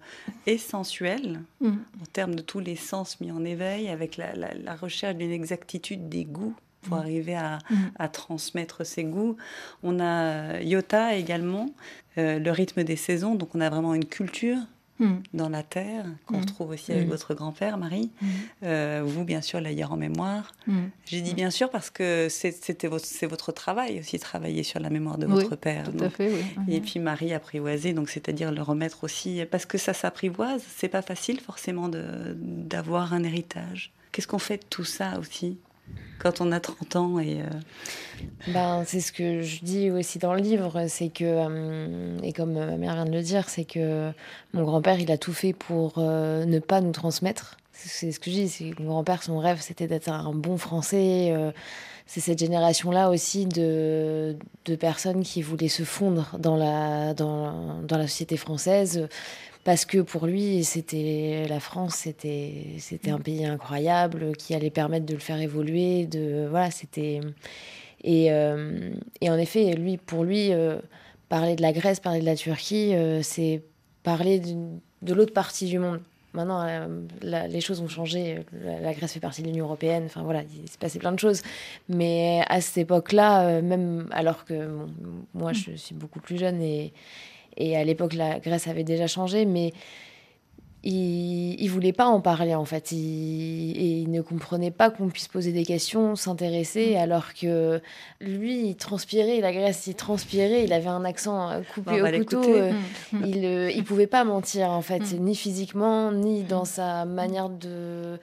[0.46, 1.78] essentielle Mhm.
[2.02, 5.30] en termes de tous les sens mis en éveil, avec la, la- la recherche d'une
[5.32, 7.58] exactitude des goûts pour arriver à,
[7.98, 9.36] à transmettre ses goûts.
[9.84, 11.70] On a Yota également,
[12.18, 14.58] euh, le rythme des saisons, donc on a vraiment une culture
[14.98, 15.22] Mhm.
[15.34, 16.40] dans la terre qu'on Mhm.
[16.42, 17.10] retrouve aussi avec Mhm.
[17.10, 18.10] votre grand-père, Marie.
[18.62, 20.52] Euh, vous, bien sûr, l'ailleurs en mémoire.
[21.06, 24.78] J'ai dit bien sûr parce que c'est- c'était votre, c'est votre travail aussi, travailler sur
[24.80, 25.84] la mémoire de Oui, votre père.
[25.86, 26.74] Tout Donc, à fait, oui.
[26.76, 31.02] et puis Marie apprivoiser, donc c'est-à-dire le remettre aussi, parce que ça s'apprivoise, c'est pas
[31.02, 33.92] facile forcément de- d'avoir un héritage.
[34.12, 35.58] Qu'est-ce qu'on fait de tout ça aussi?
[36.22, 37.46] Quand on a 30 ans et euh,
[38.48, 42.52] Ben, c'est ce que je dis aussi dans le livre, c'est que, euh, et comme
[42.52, 44.12] ma mère vient de le dire, c'est que
[44.52, 47.56] mon grand-père, il a tout fait pour euh, ne pas nous transmettre.
[47.72, 51.34] C'est ce que je dis, c'est mon grand-père, son rêve, c'était d'être un bon Français.
[52.06, 57.98] c'est cette génération-là aussi de, de personnes qui voulaient se fondre dans la, dans, dans
[57.98, 59.08] la société française.
[59.64, 65.06] Parce que pour lui, c'était la France, c'était c'était un pays incroyable qui allait permettre
[65.06, 66.06] de le faire évoluer.
[66.06, 67.20] De voilà, c'était
[68.02, 70.78] et, euh, et en effet, lui, pour lui, euh,
[71.28, 73.62] parler de la Grèce, parler de la Turquie, euh, c'est
[74.02, 76.00] parler de l'autre partie du monde.
[76.34, 76.66] Maintenant,
[77.20, 78.38] la- les choses ont changé.
[78.64, 80.04] La, la Grèce fait partie de l'Union européenne.
[80.06, 81.42] Enfin voilà, il s'est passé plein de choses.
[81.88, 84.88] Mais à cette époque-là, même alors que bon,
[85.34, 86.92] moi, je suis beaucoup plus jeune et,
[87.56, 89.72] et à l'époque, la Grèce avait déjà changé, mais
[90.84, 92.90] il, il voulait pas en parler en fait.
[92.92, 92.98] Il,
[93.76, 97.80] et il ne comprenait pas qu'on puisse poser des questions, s'intéresser, alors que
[98.20, 102.42] lui, il transpirait, la Grèce, il transpirait, il avait un accent euh, coupé au couteau.
[102.56, 102.72] euh,
[103.12, 103.24] Mhm.
[103.26, 105.18] il, euh, il pouvait pas mentir en fait, Mm.
[105.24, 108.18] ni physiquement, ni dans sa manière de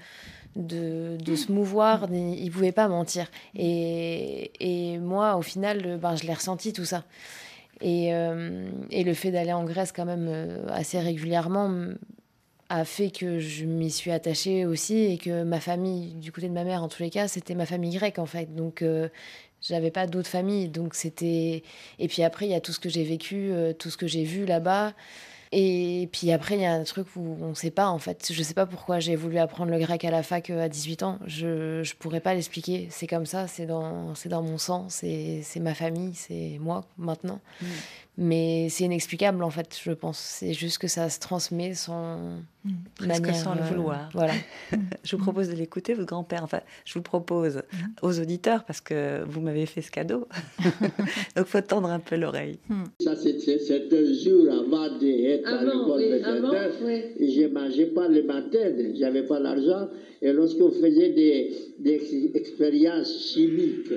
[0.55, 3.27] de, de se mouvoir, il ne pouvait pas mentir.
[3.55, 7.03] Et, et moi, au final, ben, je l'ai ressenti tout ça.
[7.81, 11.71] Et, euh, et le fait d'aller en Grèce quand même euh, assez régulièrement
[12.69, 16.53] a fait que je m'y suis attachée aussi et que ma famille, du côté de
[16.53, 18.53] ma mère en tous les cas, c'était ma famille grecque en fait.
[18.53, 19.09] Donc euh,
[19.61, 20.67] j'avais pas d'autres familles.
[20.67, 21.63] Donc c'était.
[21.97, 24.23] Et puis après, il y a tout ce que j'ai vécu, tout ce que j'ai
[24.23, 24.93] vu là-bas.
[25.51, 28.31] Et puis après, il y a un truc où on ne sait pas, en fait.
[28.31, 31.03] Je ne sais pas pourquoi j'ai voulu apprendre le grec à la fac à 18
[31.03, 31.19] ans.
[31.25, 32.88] Je ne pourrais pas l'expliquer.
[32.91, 37.39] C'est comme ça, c'est dans, dans mon sang, c'est ma famille, c'est moi maintenant.
[37.62, 37.65] Mm.
[38.21, 40.19] Mais c'est inexplicable, en fait, je pense.
[40.19, 42.17] C'est juste que ça se transmet sans
[42.65, 43.08] mmh.
[43.08, 44.10] manière, sans le euh, vouloir.
[44.13, 44.34] voilà.
[45.05, 46.43] je vous propose de l'écouter, votre grand-père.
[46.43, 47.77] Enfin, je vous propose mmh.
[48.01, 50.27] aux auditeurs, parce que vous m'avez fait ce cadeau.
[50.60, 50.91] Donc,
[51.38, 52.60] il faut tendre un peu l'oreille.
[52.67, 52.84] Mmh.
[52.99, 56.71] Ça, c'était un jour avant d'être à l'école vétérinaire.
[56.84, 57.03] Oui.
[57.19, 58.60] Je ne mangeais pas le matin,
[58.95, 59.88] j'avais pas l'argent.
[60.21, 63.93] Et lorsqu'on faisait des, des expériences chimiques,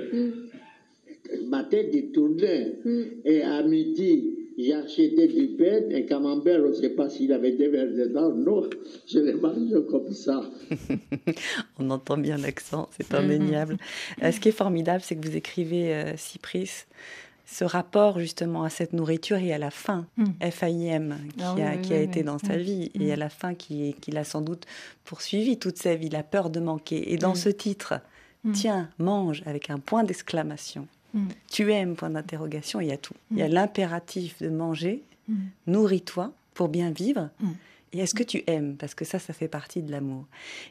[1.49, 2.79] ma tête tournait.
[2.85, 3.03] Mm.
[3.25, 7.53] Et à midi, j'ai acheté du pain, et camembert, on ne sait pas s'il avait
[7.53, 8.33] des verres dedans.
[8.33, 8.69] Non,
[9.07, 10.43] je l'ai mangé comme ça.
[11.79, 13.77] on entend bien l'accent, c'est indéniable.
[14.23, 16.85] Euh, ce qui est formidable, c'est que vous écrivez, euh, Cypris,
[17.47, 20.51] ce rapport justement à cette nourriture et à la faim, mm.
[20.51, 23.95] F-A-I-M, qui, ah a, qui a été dans sa vie, et à la faim qui,
[24.01, 24.65] qui l'a sans doute
[25.05, 27.13] poursuivi toute sa vie, la peur de manquer.
[27.13, 27.95] Et dans ce titre,
[28.53, 30.89] Tiens, mange avec un point d'exclamation.
[31.15, 31.29] Mm.
[31.51, 33.15] Tu aimes, point d'interrogation, il y a tout.
[33.31, 33.53] Il y a mm.
[33.53, 35.35] l'impératif de manger, mm.
[35.67, 37.31] nourris-toi pour bien vivre.
[37.95, 38.77] Et est-ce que tu aimes?
[38.79, 40.25] Parce que ça, ça fait partie de l'amour.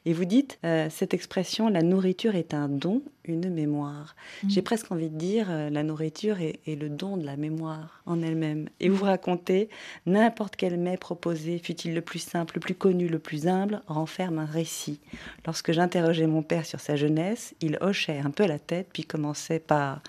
[0.06, 4.16] Et vous dites, euh, cette expression, la nourriture est un don, une mémoire.
[4.44, 4.50] Mm.
[4.50, 8.24] J'ai presque envie de dire, euh, la nourriture est, le don de la mémoire en
[8.24, 8.70] elle-même.
[8.80, 9.70] Et vous racontez,
[10.08, 14.40] n'importe quel mets proposé, fut-il le plus simple, le plus connu, le plus humble, renferme
[14.40, 15.00] un récit.
[15.46, 19.60] Lorsque j'interrogeais mon père sur sa jeunesse, il hochait un peu la tête, puis commençait
[19.60, 20.02] par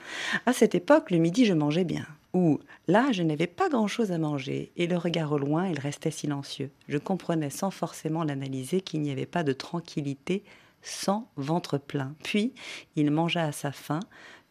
[0.47, 4.19] À cette époque, le midi, je mangeais bien où là, je n'avais pas grand-chose à
[4.19, 6.71] manger, et le regard au loin, il restait silencieux.
[6.89, 10.43] Je comprenais sans forcément l'analyser qu'il n'y avait pas de tranquillité
[10.83, 12.15] sans ventre plein.
[12.25, 12.55] Puis,
[12.97, 14.01] il mangea à sa faim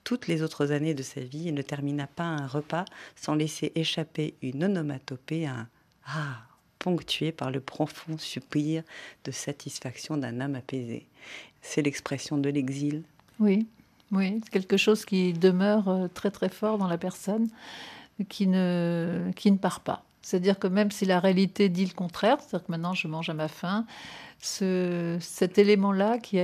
[0.04, 3.72] toutes les autres années de sa vie et ne termina pas un repas sans laisser
[3.76, 5.68] échapper une onomatopée, un
[6.06, 6.48] Ah
[6.80, 8.84] ponctué par le profond soupir
[9.24, 11.08] de satisfaction d'un âme apaisé.
[11.62, 13.04] C'est l'expression de l'exil.
[13.40, 13.68] Oui,
[14.12, 17.48] oui, c'est quelque chose qui demeure euh, très très fort dans la personne,
[18.30, 20.04] qui ne, qui ne part pas.
[20.22, 23.34] C'est-à-dire que même si la réalité dit le contraire, c'est-à-dire que maintenant je mange à
[23.34, 23.86] ma faim,
[24.40, 26.40] ce, cet élément-là qui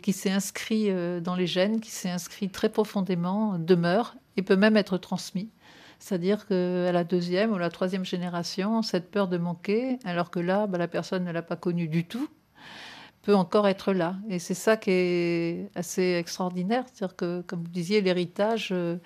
[0.00, 4.56] qui s'est inscrit euh, dans les gènes, qui s'est inscrit très profondément, demeure et peut
[4.56, 5.50] même être transmis.
[5.98, 10.66] C'est-à-dire qu'à la deuxième ou la troisième génération, cette peur de manquer, alors que là,
[10.66, 12.28] bah, la personne ne l'a pas connue du tout,
[13.24, 14.16] peut encore être là.
[14.28, 16.84] Et c'est ça qui est assez extraordinaire.
[16.92, 18.96] C'est-à-dire que, comme vous disiez, l'héritage, euh,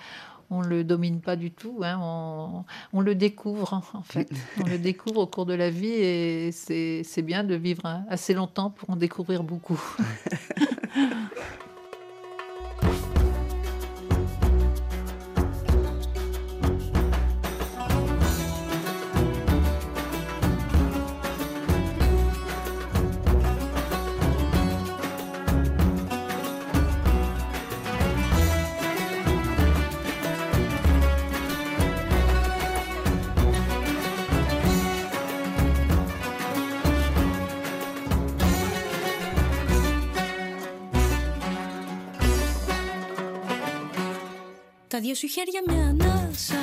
[0.50, 1.81] on ne le domine pas du tout.
[1.83, 2.64] Hein.
[2.92, 4.28] on, le découvre, en fait.
[4.61, 8.70] on le découvre au cours de la vie et c'est bien de vivre assez longtemps
[8.70, 9.81] pour en découvrir beaucoup.
[44.88, 46.62] Τα δύο σου χέρια μια ανάσα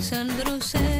[0.00, 0.91] Σαν δροσέρι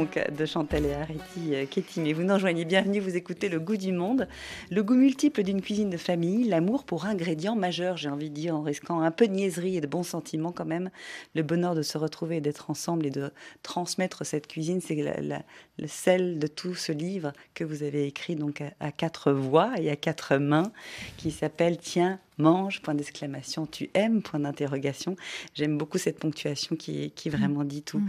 [0.00, 2.00] donc euh, de Chantal et Areti euh, Ketty.
[2.00, 4.26] Mais vous nous rejoignez, bienvenue, vous écoutez Le goût du monde,
[4.70, 8.56] le goût multiple d'une cuisine de famille, l'amour pour ingrédients majeurs, j'ai envie de dire,
[8.56, 10.88] en risquant un peu de niaiserie et de bons sentiments quand même.
[11.34, 13.30] Le bonheur de se retrouver et d'être ensemble et de
[13.62, 18.62] transmettre cette cuisine, c'est le sel de tout ce livre que vous avez écrit donc
[18.62, 20.72] à, à quatre voix et à quatre mains,
[21.18, 25.16] qui s'appelle Tiens, mange, point d'exclamation, tu aimes, point d'interrogation.
[25.54, 28.02] J'aime beaucoup cette ponctuation qui, qui vraiment dit tout.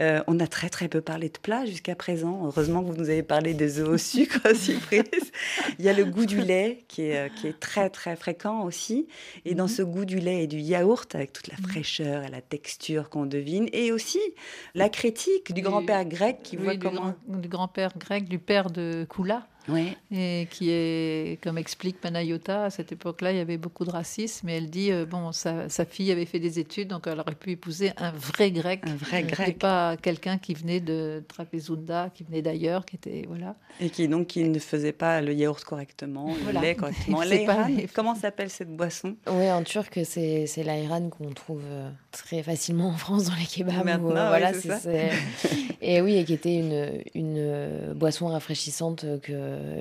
[0.00, 2.42] Euh, on a très très peu parlé de plats jusqu'à présent.
[2.46, 5.02] Heureusement que vous nous avez parlé des œufs au sucre, surprise.
[5.78, 8.62] Il y a le goût du lait qui est, euh, qui est très très fréquent
[8.64, 9.08] aussi.
[9.44, 12.40] Et dans ce goût du lait et du yaourt, avec toute la fraîcheur et la
[12.40, 14.20] texture qu'on devine, et aussi
[14.74, 17.00] la critique du Du- grand-père grec qui Oui, voit du comment...
[17.26, 19.96] grand- du grand-père grec, du père de Kula, Ouais.
[20.14, 24.48] et qui est, comme explique Panayota, à cette époque-là, il y avait beaucoup de racisme,
[24.48, 27.34] et elle dit, euh, bon, sa, sa fille avait fait des études, donc elle aurait
[27.34, 29.58] pu épouser un vrai grec, Un vrai et grec.
[29.58, 33.56] pas quelqu'un qui venait de Trapezunda, qui venait d'ailleurs, qui était, voilà.
[33.80, 36.60] Et qui donc qui ne faisait pas le yaourt correctement, Voilà.
[36.60, 37.20] le lait correctement.
[37.94, 39.16] Comment s'appelle cette boisson?
[39.30, 43.46] Oui, en turc, c'est c'est l'ayran qu'on trouve euh, très facilement en France dans les
[43.46, 43.88] kebabs.
[43.88, 44.78] euh, oui, voilà, c'est c'est- ça.
[44.78, 45.10] c'est-
[45.82, 49.32] et oui, et qui était une, une euh, boisson rafraîchissante, que,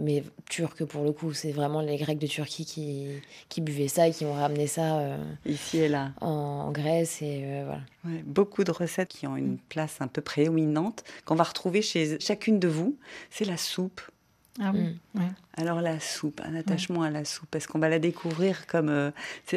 [0.01, 1.33] mais turque pour le coup.
[1.33, 3.07] C'est vraiment les Grecs de Turquie qui,
[3.49, 6.11] qui buvaient ça et qui ont ramené ça euh, Ici et là.
[6.21, 6.27] en,
[6.67, 7.21] en Grèce.
[7.21, 7.81] Et euh, voilà.
[8.05, 12.19] Ouais, beaucoup de recettes qui ont une place un peu prééminente, qu'on va retrouver chez
[12.19, 12.97] chacune de vous,
[13.29, 14.01] c'est la soupe.
[14.61, 14.81] Ah oui,
[15.15, 15.19] Mm.
[15.19, 15.27] ouais.
[15.57, 18.89] Alors la soupe, un attachement à la soupe, parce qu'on va la découvrir comme...
[18.89, 19.09] euh,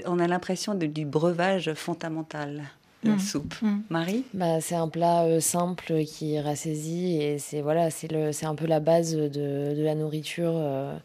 [0.06, 2.62] on a l'impression du breuvage fondamental,
[3.02, 3.18] la Mm.
[3.20, 3.54] soupe.
[3.62, 3.78] Mm.
[3.90, 8.46] Marie Bah, c'est un plat euh, simple qui rassaisit et c'est voilà, c'est le, c'est
[8.46, 10.52] un peu la base de, de la nourriture.
[10.56, 10.96] euh,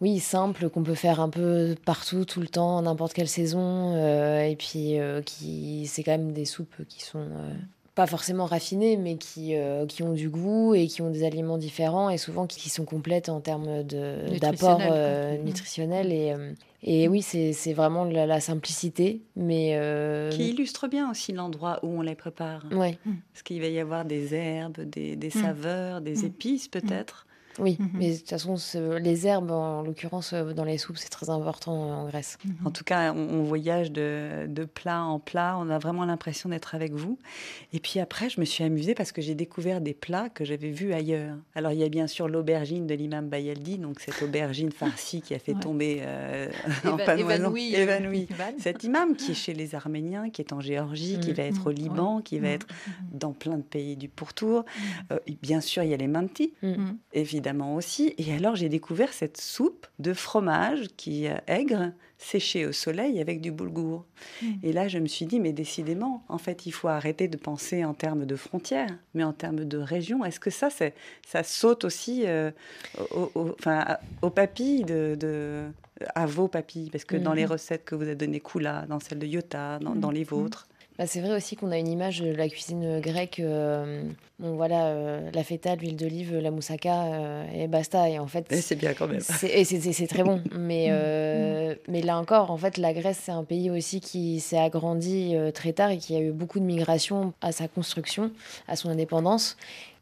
[0.00, 3.94] oui, simple qu'on peut faire un peu partout, tout le temps, n'importe quelle saison.
[3.96, 7.54] euh, et puis euh, qui, c'est quand même des soupes qui sont euh,
[7.98, 11.58] pas forcément raffinées, mais qui, euh, qui ont du goût et qui ont des aliments
[11.58, 15.36] différents et souvent qui, sont complètes en termes de, d'apport Nutritionnel, euh.
[15.38, 15.44] Mm.
[15.44, 16.12] nutritionnel.
[16.12, 16.52] Et, euh,
[16.84, 21.80] et oui, c'est, c'est vraiment la, la simplicité, mais euh, qui illustre bien aussi l'endroit
[21.82, 22.64] où on les prépare.
[22.70, 22.98] ouais.
[23.32, 25.42] Parce qu'il va y avoir des herbes, des, des Mm.
[25.42, 26.26] saveurs, des Mm.
[26.26, 27.26] épices peut-être.
[27.58, 27.88] Oui, Mhm.
[27.94, 28.56] mais de toute façon,
[29.00, 32.38] les herbes, en l'occurrence, euh, dans les soupes, c'est très important euh, en Grèce.
[32.64, 35.56] En tout cas, on, on voyage de, de plat en plat.
[35.60, 37.18] On a vraiment l'impression d'être avec vous.
[37.72, 40.70] Et puis après, je me suis amusée parce que j'ai découvert des plats que j'avais
[40.70, 41.36] vus ailleurs.
[41.54, 45.34] Alors, il y a bien sûr l'aubergine de l'imam Bayaldi, donc cette aubergine farcie qui
[45.34, 45.60] a fait Ouais.
[45.60, 46.48] tomber euh,
[46.84, 47.54] en Éva- panoisant.
[47.54, 48.52] évanoui, euh.
[48.58, 51.34] Cet imam qui est chez les Arméniens, qui est en Géorgie, qui Mm.
[51.34, 51.74] va être au Mm.
[51.74, 52.22] Liban, Ouais.
[52.22, 52.52] qui va Mm.
[52.52, 52.66] être
[53.12, 54.64] dans plein de pays du pourtour.
[55.12, 56.92] Euh, et bien sûr, il y a les mantis, Mm.
[57.48, 58.14] Évidemment aussi.
[58.18, 63.40] Et alors, j'ai découvert cette soupe de fromage qui est aigre, séchée au soleil avec
[63.40, 64.04] du boulgour.
[64.42, 64.46] Mm.
[64.64, 67.84] Et là, je me suis dit, mais décidément, en fait, il faut arrêter de penser
[67.84, 70.24] en termes de frontières, mais en termes de région.
[70.24, 70.94] Est-ce que ça, c'est,
[71.26, 72.50] ça saute aussi euh,
[73.14, 75.64] au, au- enfin, à- aux papilles de, de-
[76.14, 76.90] à vos papilles?
[76.90, 79.94] Parce que dans les recettes que vous avez données, Kula, dans celle de Iota, dans,
[79.94, 80.66] dans les vôtres,
[80.98, 83.38] Bah, c'est vrai aussi qu'on a une image de la cuisine grecque.
[83.38, 84.02] euh,
[84.40, 88.08] bon, voilà, euh, la feta, l'huile d'olive, la moussaka, euh, et basta.
[88.08, 89.20] Et en fait, c'est bien quand même.
[89.44, 90.42] et c'est, très bon.
[90.58, 94.58] Mais, euh, mais là encore, en fait, la Grèce, c'est un pays aussi qui s'est
[94.58, 98.32] agrandi euh, très tard et qui a eu beaucoup de migration à sa construction,
[98.66, 99.56] à son indépendance.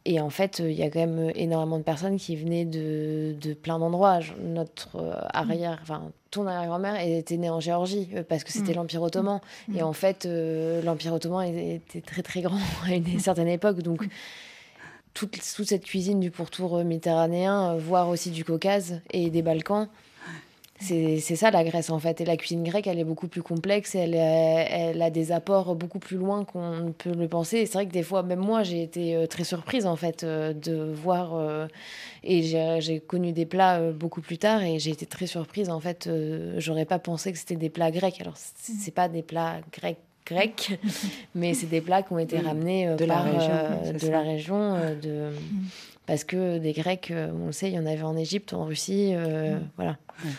[0.09, 3.35] Et en fait, euh, il y a quand même énormément de personnes qui venaient de,
[3.41, 4.21] de plein d'endroits.
[4.41, 8.77] Notre euh, arrière, enfin, ton arrière-grand-mère était née en Géorgie euh, parce que c'était Mm.
[8.77, 9.41] l'Empire ottoman.
[9.67, 9.77] Mm.
[9.77, 13.83] Et en fait, euh, l'Empire ottoman était très très grand à une certaine époque.
[13.83, 14.07] Donc,
[15.13, 19.89] toute, toute cette cuisine du pourtour méditerranéen, voire aussi du Caucase et des Balkans,
[20.79, 22.21] c'est ça la Grèce en fait.
[22.21, 25.75] Et la cuisine grecque, elle est beaucoup plus complexe, elle, est- elle a des apports
[25.75, 27.67] beaucoup plus loin qu'on ne peut le penser.
[27.67, 30.53] C'est vrai que des fois, même moi, j'ai été euh, très surprise en fait euh,
[30.53, 31.35] de voir.
[31.35, 31.67] euh,
[32.25, 35.81] et j'ai connu des plats euh, beaucoup plus tard et j'ai été très surprise en
[35.81, 36.07] fait.
[36.07, 38.21] euh, J'aurais pas pensé que c'était des plats grecs.
[38.21, 40.79] Alors, c'est c'est pas des plats grecs grecs,
[41.37, 42.47] mais c'est des plats qui ont été Mm.
[42.47, 44.11] ramenés euh, De la région, euh, c'est de ça.
[44.11, 45.31] la région, euh, de
[46.07, 48.65] parce que des Grecs, euh, on le sait, il y en avait en Égypte, en
[48.65, 49.99] Russie, euh, voilà.
[50.25, 50.31] Ouais.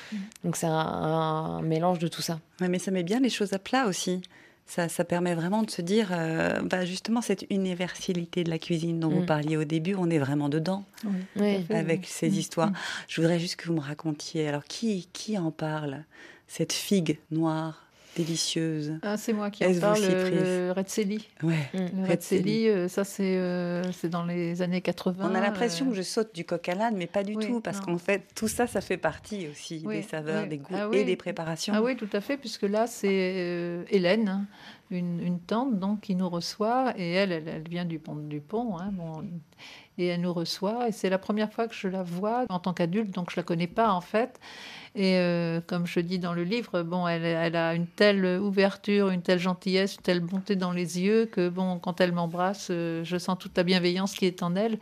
[0.44, 2.40] Donc c'est un, un mélange de tout ça.
[2.62, 4.22] Ouais, mais ça met bien les choses à plat aussi.
[4.70, 9.00] Ça, ça permet vraiment de se dire, euh, bah, justement, cette universalité de la cuisine
[9.00, 9.26] dont vous Mm.
[9.26, 10.84] parliez au début, on est vraiment dedans
[11.38, 12.08] Oui, avec oui.
[12.10, 12.34] ces Mm.
[12.34, 12.70] histoires.
[12.72, 12.76] Mm.
[13.08, 16.04] Je voudrais juste que vous me racontiez, alors qui, qui en parle
[16.50, 17.87] Cette figue noire,
[18.18, 19.00] délicieuse.
[19.04, 21.28] Ah, c'est moi qui en parle, Cypris le Retzeli.
[21.44, 21.54] Ouais.
[21.74, 22.02] Mm.
[22.02, 22.08] Le Retzeli.
[22.10, 25.30] Retzeli, euh, ça c'est euh, dans les années 80.
[25.32, 27.46] On a l'impression euh, que je saute du coq à l'âne, mais pas du oui,
[27.46, 30.50] tout, parce qu'en fait, tout ça, ça fait partie aussi Oui, des saveurs, oui.
[30.50, 31.74] des goûts Ah et des préparations.
[31.76, 34.46] Ah oui, tout à fait, puisque là, c'est euh, Hélène,
[34.90, 38.42] une, une tante donc qui nous reçoit et elle, elle, elle vient du pont du
[38.42, 38.78] pont.
[38.80, 39.24] Hein, bon,
[39.98, 42.74] et elle nous reçoit et c'est la première fois que je la vois en tant
[42.74, 44.40] qu'adulte, donc je la connais pas en fait.
[45.00, 49.22] Et euh, comme je dis dans le livre, bon, elle, a une telle ouverture, une
[49.22, 53.18] telle gentillesse, une telle bonté dans les yeux que bon, quand elle m'embrasse, euh, je
[53.20, 54.80] sens toute la bienveillance qui est en elle.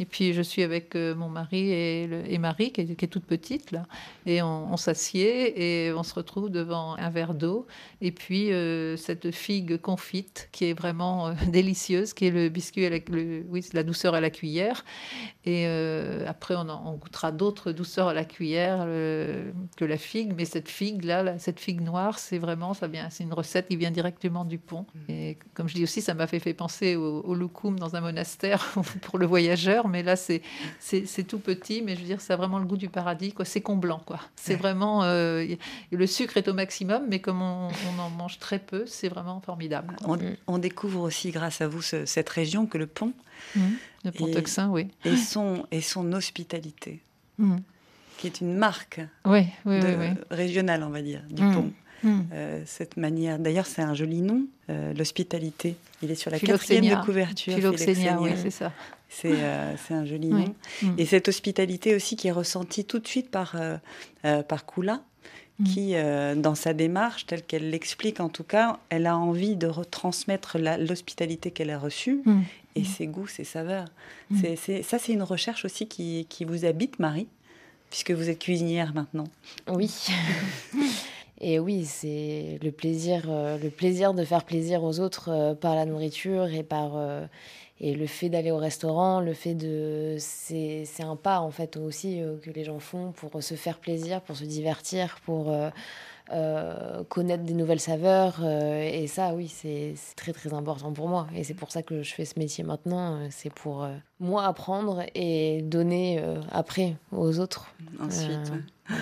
[0.00, 3.04] Et puis je suis avec euh, mon mari et, le, et Marie, qui est, qui
[3.04, 3.86] est, toute petite, là.
[4.24, 7.66] Et on, on s'assied et on se retrouve devant un verre d'eau.
[8.00, 12.86] Et puis euh, cette figue confite, qui est vraiment euh, délicieuse, qui est le biscuit,
[12.86, 14.86] à la, le, oui, la douceur à la cuillère.
[15.44, 18.86] Et euh, après, on, en, on goûtera d'autres douceurs à la cuillère
[19.76, 20.32] que la figue.
[20.34, 23.76] Mais cette figue-là, là, cette figue noire, c'est vraiment, ça vient, c'est une recette qui
[23.76, 24.86] vient directement du pont.
[25.10, 28.00] Et comme je dis aussi, ça m'a fait, fait penser au, au loukoum dans un
[28.00, 30.42] monastère pour le voyageur mais là, c'est
[31.28, 33.44] tout petit, mais je veux dire, ça a vraiment le goût du paradis, quoi.
[33.44, 34.20] C'est comblant, quoi.
[34.36, 35.02] C'est vraiment...
[35.04, 35.46] Euh,
[35.90, 39.40] le sucre est au maximum, mais comme on, on en mange très peu, c'est vraiment
[39.40, 39.96] formidable.
[40.04, 43.12] On, on, découvre aussi, grâce à vous, ce, cette région, que le pont...
[43.56, 43.60] Mmh.
[44.04, 44.88] Le pont Texin, oui.
[45.04, 47.00] Et son, et son hospitalité,
[47.38, 47.56] mmh.
[48.18, 50.08] qui est une marque oui, oui, de, oui, oui.
[50.30, 51.54] régionale, on va dire, du mmh.
[51.54, 51.72] pont.
[52.04, 55.76] Euh, cette manière, d'ailleurs, c'est un joli nom, euh, l'hospitalité.
[56.02, 57.54] Il est sur la quatrième de couverture.
[57.54, 58.72] Philoxénia, oui, c'est ça.
[59.12, 60.44] C'est euh, un joli nom.
[60.44, 60.88] Oui.
[60.88, 60.94] Mmh.
[60.98, 65.02] Et cette hospitalité aussi qui est ressentie tout de suite par, euh, par Kula,
[65.58, 65.64] mmh.
[65.64, 69.66] qui, euh, dans sa démarche, telle qu'elle l'explique en tout cas, elle a envie de
[69.66, 72.40] retransmettre l'hospitalité qu'elle a reçue mmh.
[72.76, 73.88] et ses goûts, ses saveurs.
[74.40, 77.26] C est, c est, ça, c'est une recherche aussi qui, qui vous habite, Marie,
[77.90, 79.26] puisque vous êtes cuisinière maintenant.
[79.68, 79.90] Oui.
[81.40, 85.74] Et oui, c'est le plaisir, euh, le plaisir de faire plaisir aux autres euh, par
[85.74, 87.24] la nourriture et par euh,
[87.80, 92.20] et le fait d'aller au restaurant, le fait de c'est un pas en fait aussi
[92.20, 95.70] euh, que les gens font pour se faire plaisir, pour se divertir, pour euh,
[96.30, 98.44] euh, connaître des nouvelles saveurs.
[98.44, 101.26] et ça, oui, c'est très très important pour moi.
[101.34, 103.18] Et c'est pour ça que je fais ce métier maintenant.
[103.30, 103.88] C'est pour
[104.20, 106.22] moi apprendre et donner
[106.52, 107.74] après aux autres.
[107.98, 108.52] Ensuite.
[108.90, 108.96] Ouais.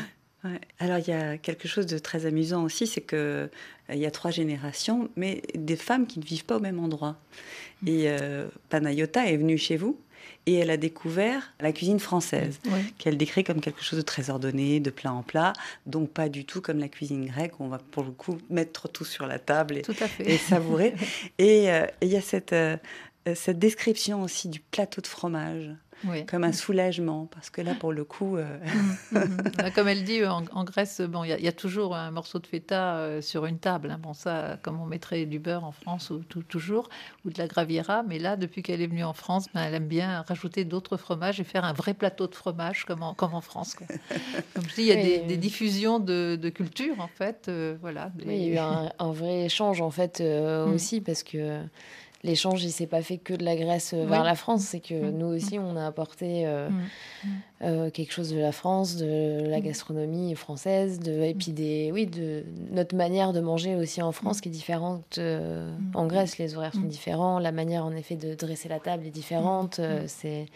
[0.44, 0.60] Ouais.
[0.78, 3.48] Alors il y a quelque chose de très amusant aussi, c'est que euh,
[3.92, 7.16] il y a trois générations, mais des femmes qui ne vivent pas au même endroit.
[7.86, 9.98] Et euh, Panayota est venue chez vous
[10.46, 12.84] et elle a découvert la cuisine française, ouais.
[12.98, 15.52] qu'elle décrit comme quelque chose de très ordonné, de plat en plat,
[15.86, 18.88] donc pas du tout comme la cuisine grecque, où on va pour le coup mettre
[18.88, 19.82] tout sur la table et,
[20.20, 20.94] et savourer.
[21.38, 22.54] et euh, il y a cette,
[23.34, 25.70] cette description aussi du plateau de fromage
[26.04, 26.26] oui.
[26.26, 28.36] comme un soulagement, parce que là, pour le coup...
[28.36, 28.58] Euh...
[29.10, 29.70] Mmh, mmh.
[29.74, 32.46] Comme elle dit, en, en Grèce, bon, il y, y, a toujours un morceau de
[32.46, 33.90] feta euh, sur une table.
[33.90, 33.98] Hein.
[34.02, 36.88] Bon, ça, comme on mettrait du beurre en France, ou tout, toujours,
[37.24, 38.02] ou de la graviera.
[38.02, 41.40] Mais là, depuis qu'elle est venue en France, ben, elle aime bien rajouter d'autres fromages
[41.40, 43.74] et faire un vrai plateau de fromage, comme en, comme en France.
[43.74, 43.86] Quoi.
[44.54, 47.46] Comme je dis, il y a des, des, diffusions de, de, culture, en fait.
[47.48, 48.24] Euh, voilà, des...
[48.26, 50.74] oui, il y a eu un, un, vrai échange, en fait, euh, mmh.
[50.74, 51.60] aussi, parce que
[52.22, 54.06] l'échange, il s'est pas fait que de la Grèce oui.
[54.06, 55.18] vers la France, c'est que mmh.
[55.18, 57.28] nous aussi, on a apporté euh, mmh.
[57.62, 62.06] euh, quelque chose de la France, de la gastronomie française, de, et puis des, oui,
[62.06, 66.38] de notre manière de manger aussi en France qui est différente euh, en Grèce.
[66.38, 69.78] Les horaires sont différents, la manière en effet de dresser la table est différente.
[69.78, 70.46] Euh, c'est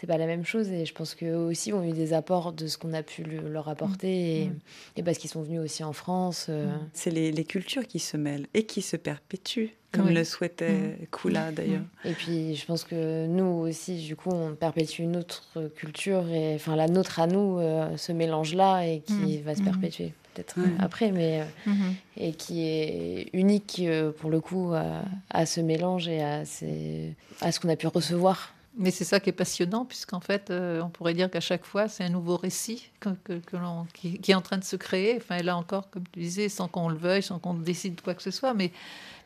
[0.00, 2.68] c'est pas la même chose et je pense qu'eux aussi ont eu des apports de
[2.68, 4.52] ce qu'on a pu le, leur apporter et,
[4.96, 6.46] et parce qu'ils sont venus aussi en France.
[6.48, 6.72] euh.
[6.94, 10.14] C'est les, les, cultures qui se mêlent et qui se perpétuent comme oui.
[10.14, 11.06] le souhaitait mmh.
[11.10, 11.82] Kula d'ailleurs.
[12.04, 16.54] Et puis je pense que nous aussi, du coup, on perpétue une autre culture et
[16.54, 19.42] enfin la nôtre à nous, euh, ce mélange-là et qui mmh.
[19.44, 20.76] va se perpétuer peut-être mmh.
[20.78, 21.72] après, mais euh,
[22.16, 27.14] et qui est unique euh, pour le coup à, à ce mélange et à, ces,
[27.40, 30.80] à ce qu'on a pu recevoir mais c'est ça qui est passionnant, puisqu'en fait, euh,
[30.80, 33.56] on pourrait dire qu'à chaque fois, c'est un nouveau récit que, que, que
[33.92, 35.16] qui, qui, est en train de se créer.
[35.16, 38.22] Enfin, là encore, comme tu disais, sans qu'on le veuille, sans qu'on décide quoi que
[38.22, 38.70] ce soit, mais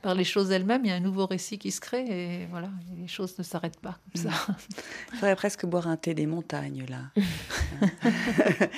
[0.04, 2.68] par les choses elles-mêmes, il y a un nouveau récit qui se crée et voilà,
[3.00, 4.54] les choses ne s'arrêtent pas comme ça.
[5.14, 7.22] Il faudrait presque boire un thé des montagnes, là.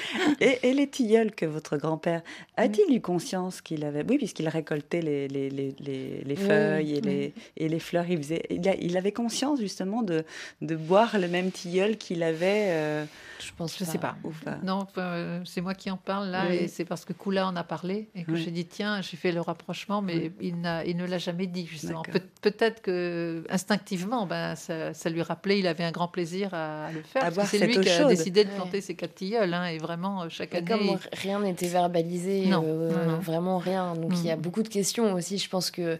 [0.40, 2.22] et, et, les tilleuls que votre grand-père,
[2.56, 4.04] a-t-il eu conscience qu'il avait...
[4.08, 8.08] Oui, puisqu'il récoltait les, les, les, les, les feuilles oui, et, les, et les fleurs,
[8.08, 8.44] il, faisait...
[8.48, 10.24] il, a, il avait conscience justement de,
[10.62, 12.68] de boire le même tilleul qu'il avait...
[12.68, 13.04] Euh...
[13.40, 14.16] Je pense, je sais pas.
[14.44, 14.58] pas.
[14.62, 16.56] Non, euh, c'est moi qui en parle là, oui.
[16.56, 18.42] et c'est parce que Kula en a parlé et que oui.
[18.42, 20.54] j'ai dit tiens, j'ai fait le rapprochement, mais oui.
[20.54, 22.02] il, il ne l'a jamais dit justement.
[22.02, 26.90] Pe- peut-être que instinctivement, ben ça, ça, lui rappelait, il avait un grand plaisir à,
[26.92, 27.30] le faire.
[27.46, 28.08] c'est lui qui a chaude.
[28.08, 30.68] décidé de planter ses quatre tilleuls, hein, et vraiment chaque et année.
[30.68, 33.18] Comme rien n'était verbalisé, non, euh, non, non.
[33.18, 33.94] vraiment rien.
[33.94, 35.38] Donc il y a beaucoup de questions aussi.
[35.38, 35.98] Je pense que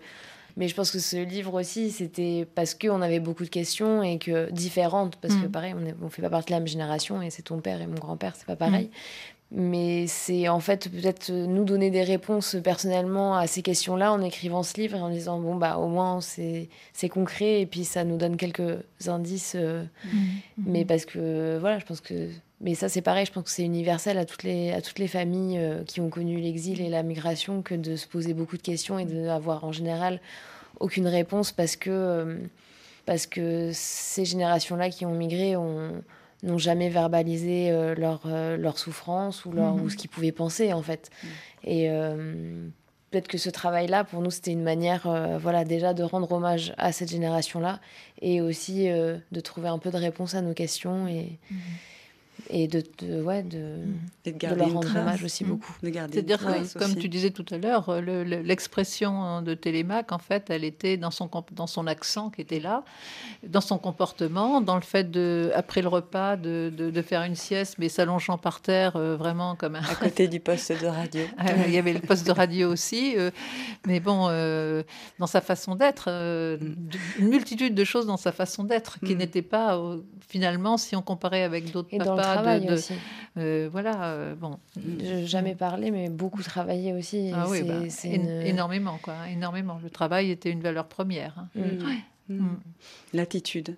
[0.56, 4.18] mais je pense que ce livre aussi, c'était parce qu'on avait beaucoup de questions et
[4.18, 5.42] que différentes, parce mmh.
[5.42, 7.82] que pareil, on ne fait pas partie de la même génération et c'est ton père
[7.82, 8.86] et mon grand-père, c'est pas pareil.
[8.86, 9.35] Mmh.
[9.52, 14.64] Mais c'est en fait peut-être nous donner des réponses personnellement à ces questions-là en écrivant
[14.64, 18.02] ce livre et en disant bon bah au moins c'est c'est concret et puis ça
[18.02, 20.64] nous donne quelques indices euh, Mhm.
[20.66, 22.28] mais parce que voilà je pense que
[22.60, 25.08] mais ça c'est pareil je pense que c'est universel à toutes les à toutes les
[25.08, 28.62] familles euh, qui ont connu l'exil et la migration que de se poser beaucoup de
[28.62, 30.20] questions et d'avoir en général
[30.80, 32.36] aucune réponse parce que euh,
[33.04, 35.92] parce que ces générations-là qui ont migré ont
[36.42, 39.82] n'ont jamais verbalisé euh, leur, euh, leur souffrance ou, leur, Mhm.
[39.82, 41.10] ou ce qu'ils pouvaient penser en fait.
[41.64, 42.68] Et euh,
[43.10, 46.74] peut-être que ce travail-là, pour nous, c'était une manière euh, voilà, déjà de rendre hommage
[46.78, 47.80] à cette génération-là
[48.20, 51.38] et aussi de trouver un peu de réponse à nos questions et,
[52.50, 53.56] et de, de, ouais, de,
[54.24, 55.02] Et de de garder leur une rendre trace.
[55.02, 55.50] hommage aussi Mhm.
[55.50, 55.72] beaucoup.
[55.82, 56.96] De C'est-à-dire, que, comme aussi.
[57.00, 61.10] tu disais tout à l'heure, le- le- l'expression de Télémaque, en fait, elle était dans
[61.10, 62.84] son, dans son accent qui était là,
[63.46, 67.34] dans son comportement, dans le fait de, après le repas, de, de- de faire une
[67.34, 69.82] sieste, mais s'allongeant par terre, euh, vraiment comme un.
[69.82, 71.22] À côté du poste de radio.
[71.38, 73.30] Ah, Il y avait le poste de radio aussi, euh,
[73.86, 74.82] mais bon, euh,
[75.18, 79.14] dans sa façon d'être, euh, d- une multitude de choses dans sa façon d'être qui
[79.14, 79.18] Mm.
[79.18, 82.94] n'étaient pas, euh, finalement, si on comparait avec d'autres Et papas, de- travail de- aussi.
[83.38, 84.58] euh, voilà, euh, bon,
[85.24, 87.30] jamais parlé, mais beaucoup travaillé aussi.
[87.34, 89.78] Ah oui, c'est- bah, une- énormément, quoi, énormément.
[89.82, 91.34] Le travail était une valeur première.
[91.38, 91.48] hein.
[91.54, 91.60] Mm.
[92.28, 92.34] Mm.
[92.38, 92.56] Mm.
[93.14, 93.76] L'attitude.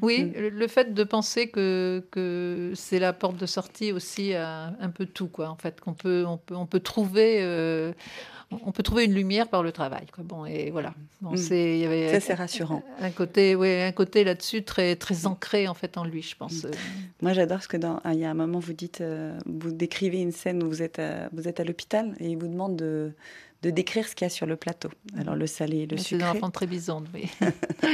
[0.00, 4.72] Oui, le, le fait de penser que, que c'est la porte de sortie aussi à
[4.80, 5.48] un peu tout, quoi.
[5.48, 7.92] En fait, qu'on peut, on peut, on peut trouver, euh,
[8.50, 10.06] on peut trouver une lumière par le travail.
[10.12, 10.22] Quoi.
[10.24, 10.94] Bon, et voilà.
[11.20, 11.36] Bon, Mm.
[11.36, 12.82] c'est, il y avait Ça, c'est rassurant.
[13.00, 16.62] un côté, ouais, un côté là-dessus très, très ancré en fait en lui, je pense.
[16.64, 16.66] Mm.
[16.66, 16.70] Euh,
[17.22, 18.00] Moi, j'adore ce que dans.
[18.04, 20.82] ah, Il y a un moment, vous dites, euh, vous décrivez une scène où vous
[20.82, 23.12] êtes à, vous êtes à l'hôpital et il vous demande de,
[23.62, 24.90] de décrire ce qu'il y a sur le plateau.
[25.18, 26.34] Alors le salé et le C'est dans sucré.
[26.34, 27.28] l'enfant de Trébizonde, oui.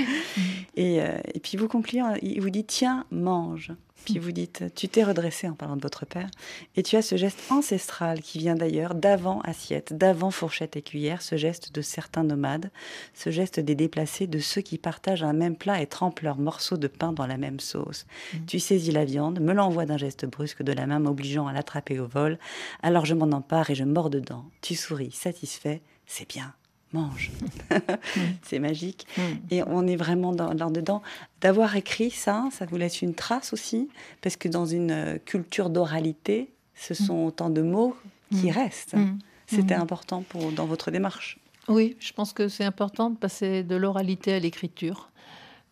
[0.77, 3.73] Et, euh, et puis vous concluez, il vous dit tiens, mange.
[4.05, 6.29] Puis vous dites tu t'es redressé en parlant de votre père
[6.77, 11.23] et tu as ce geste ancestral qui vient d'ailleurs d'avant assiette, d'avant fourchette et cuillère,
[11.23, 12.71] ce geste de certains nomades,
[13.15, 16.77] ce geste des déplacés, de ceux qui partagent un même plat et trempent leurs morceaux
[16.77, 18.07] de pain dans la même sauce.
[18.47, 21.99] Tu saisis la viande, me l'envoies d'un geste brusque de la main m'obligeant à l'attraper
[21.99, 22.39] au vol,
[22.83, 24.45] alors je m'en empare et je mords dedans.
[24.61, 26.55] Tu souris, satisfait, c'est bien.
[26.93, 27.31] Mange.
[28.43, 29.07] c'est magique.
[29.17, 29.23] Mm.
[29.51, 31.03] Et on est vraiment dans, là-dedans.
[31.41, 33.89] D'avoir écrit ça, ça vous laisse une trace aussi,
[34.21, 37.97] parce que dans une euh, culture d'oralité, ce sont autant de mots
[38.31, 38.55] qui Mm.
[38.55, 38.95] restent.
[38.95, 39.19] Mm.
[39.47, 39.83] C'était Mm.
[39.83, 41.39] important pour, dans votre démarche.
[41.69, 45.09] Oui, je pense que c'est important de passer de l'oralité à l'écriture.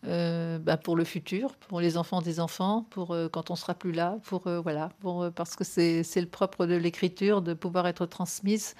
[0.07, 3.75] Euh, bah, pour le futur, pour les enfants des enfants, pour euh, quand on sera
[3.75, 7.85] plus là, pour euh, voilà, pour, parce que c'est le propre de l'écriture de pouvoir
[7.85, 8.73] être transmise.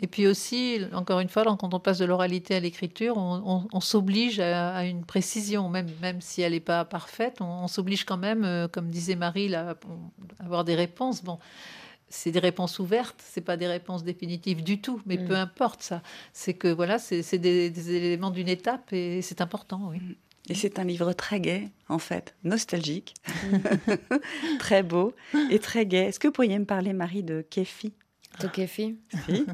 [0.00, 3.68] Et puis aussi, encore une fois, quand on passe de l'oralité à l'écriture, on, on-
[3.72, 7.68] on s'oblige à, à une précision, même, même si elle n'est pas parfaite, on, on
[7.68, 9.76] s'oblige quand même, euh, comme disait Marie, là,
[10.40, 11.22] à avoir des réponses.
[11.22, 11.38] Bon,
[12.08, 15.24] c'est des réponses ouvertes, c'est pas des réponses définitives du tout, mais Mm.
[15.26, 16.02] peu importe ça.
[16.32, 20.00] C'est que voilà, c'est c'est des, des éléments d'une étape et c'est important, oui.
[20.50, 23.14] Et c'est un livre très gai, en fait, nostalgique,
[24.58, 25.14] très beau
[25.50, 26.08] et très gai.
[26.08, 27.92] Est-ce que vous pourriez me parler, Marie, de Kefi
[28.38, 28.96] Tokefi.
[29.28, 29.44] Ouais,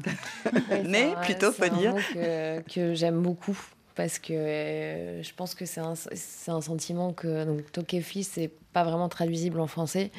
[0.85, 3.57] Mais plutôt, mot que, que j'aime beaucoup
[3.95, 8.51] parce que euh, je pense que c'est un, c'est un sentiment que donc tokefi c'est
[8.73, 10.11] pas vraiment traduisible en français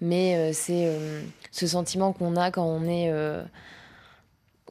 [0.00, 3.12] mais euh, c'est euh, ce sentiment qu'on a quand on est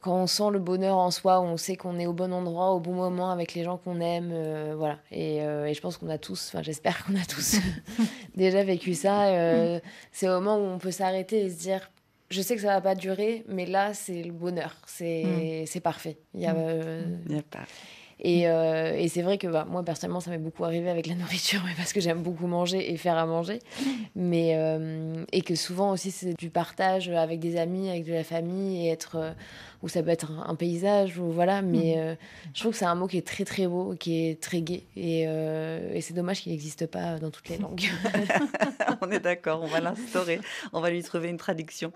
[0.00, 2.70] quand on sent le bonheur en soi, où on sait qu'on est au bon endroit,
[2.70, 4.32] au bon moment avec les gens qu'on aime,
[4.76, 5.00] voilà.
[5.10, 7.56] Et, et je pense qu'on a tous, enfin j'espère qu'on a tous
[8.36, 9.26] déjà vécu ça.
[10.12, 11.90] c'est au moment où on peut s'arrêter et se dire,
[12.30, 16.18] je sais que ça va pas durer, mais là c'est le bonheur, c'est c'est parfait.
[16.34, 16.56] Il y a, Mm.
[16.58, 17.60] euh, Il n'y a pas.
[18.20, 21.14] et, euh, et c'est vrai que bah, moi, personnellement, ça m'est beaucoup arrivé avec la
[21.14, 23.60] nourriture, mais parce que j'aime beaucoup manger et faire à manger.
[24.16, 28.24] Mais, euh, et que souvent aussi, c'est du partage avec des amis, avec de la
[28.24, 29.34] famille, et être.
[29.82, 31.62] Ou ça peut être un, un paysage, ou voilà.
[31.62, 32.14] Mais euh,
[32.54, 34.84] je trouve que c'est un mot qui est très, très beau, qui est très gai.
[34.96, 37.84] Et, euh, et c'est dommage qu'il n'existe pas dans toutes les langues.
[39.00, 40.40] on est d'accord, on va l'instaurer,
[40.72, 41.92] on va lui trouver une traduction.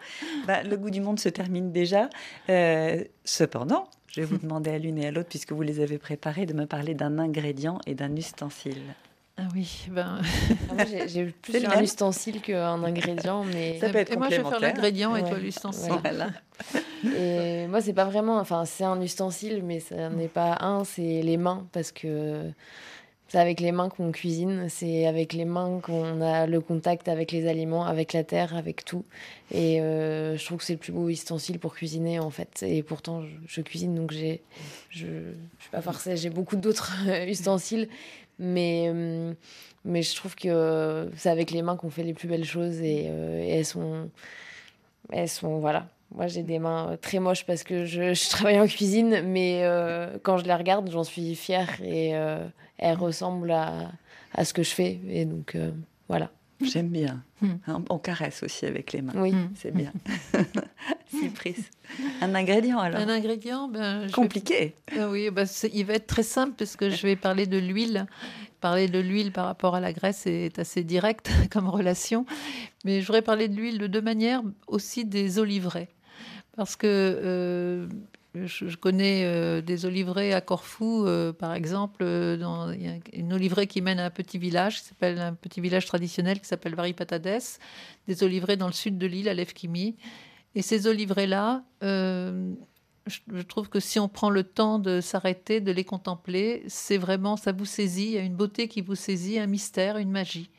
[0.46, 2.08] Bah, le goût du monde se termine déjà.
[2.48, 5.98] Euh, cependant, je vais vous demander à l'une et à l'autre, puisque vous les avez
[5.98, 8.82] préparés, de me parler d'un ingrédient et d'un ustensile.
[9.44, 10.20] Ah oui, ben,
[10.78, 11.82] Ah, j'ai- plus un même.
[11.84, 13.78] ustensile qu'un ingrédient, mais.
[13.80, 15.92] Ça peut être et moi je vais faire l'ingrédient et toi l'ustensile.
[15.92, 15.98] Ouais.
[16.02, 16.30] Voilà.
[17.18, 18.38] Et moi, c'est pas vraiment.
[18.38, 22.42] Enfin, c'est un ustensile, mais ça n'est pas un, c'est les mains, parce que
[23.26, 27.32] c'est avec les mains qu'on cuisine, c'est avec les mains qu'on a le contact avec
[27.32, 29.04] les aliments, avec la terre, avec tout.
[29.50, 32.62] Et euh, je trouve que c'est le plus beau ustensile pour cuisiner, en fait.
[32.62, 34.40] Et pourtant, je, je cuisine, donc j'ai.
[34.90, 36.14] Je, je suis pas forcément.
[36.14, 36.92] J'ai beaucoup d'autres
[37.26, 37.88] ustensiles,
[38.42, 38.90] mais.
[38.92, 39.32] euh,
[39.84, 43.06] mais je trouve que c'est avec les mains qu'on fait les plus belles choses et,
[43.08, 44.08] euh, elles sont
[45.10, 45.86] elles sont, voilà.
[46.14, 50.38] Moi, j'ai des mains très moches parce que je, travaille en cuisine, mais euh, quand
[50.38, 52.46] je les regarde, j'en suis fière et euh,
[52.78, 53.90] elles ressemblent à,
[54.34, 55.00] à, ce que je fais.
[55.08, 55.70] Et donc, euh,
[56.08, 56.30] voilà.
[56.72, 57.22] J'aime bien.
[57.40, 57.54] Mm.
[57.90, 59.14] On caresse aussi avec les mains.
[59.16, 59.32] Oui.
[59.32, 59.50] Mm.
[59.54, 59.92] C'est bien.
[61.06, 61.58] Cyprus.
[62.20, 63.00] Un ingrédient alors?
[63.00, 64.74] Un ingrédient ben, Compliqué.
[64.90, 64.96] Vais...
[64.98, 68.06] Ben oui, ben il va être très simple puisque je vais parler de l'huile.
[68.60, 72.26] Parler de l'huile par rapport à la graisse est assez direct comme relation.
[72.84, 75.88] Mais je voudrais parler de l'huile de deux manières, aussi des oliveraies.
[76.56, 77.88] Parce que euh,
[78.34, 82.04] je, connais euh, des olivraies à Corfou, euh, par exemple.
[82.04, 82.72] A
[83.12, 86.46] une olivrée qui mène à un petit village, qui s'appelle un petit village traditionnel qui
[86.46, 87.42] s'appelle Varipatades.
[88.08, 89.96] Des olivraies dans le sud de l'île, à Lefkimi.
[90.54, 92.54] Et ces olivraies-là, euh,
[93.06, 96.98] je, je, trouve que si on prend le temps de s'arrêter, de les contempler, c'est
[96.98, 100.10] vraiment, ça vous saisit, il y a une beauté qui vous saisit, un mystère, une
[100.10, 100.50] magie.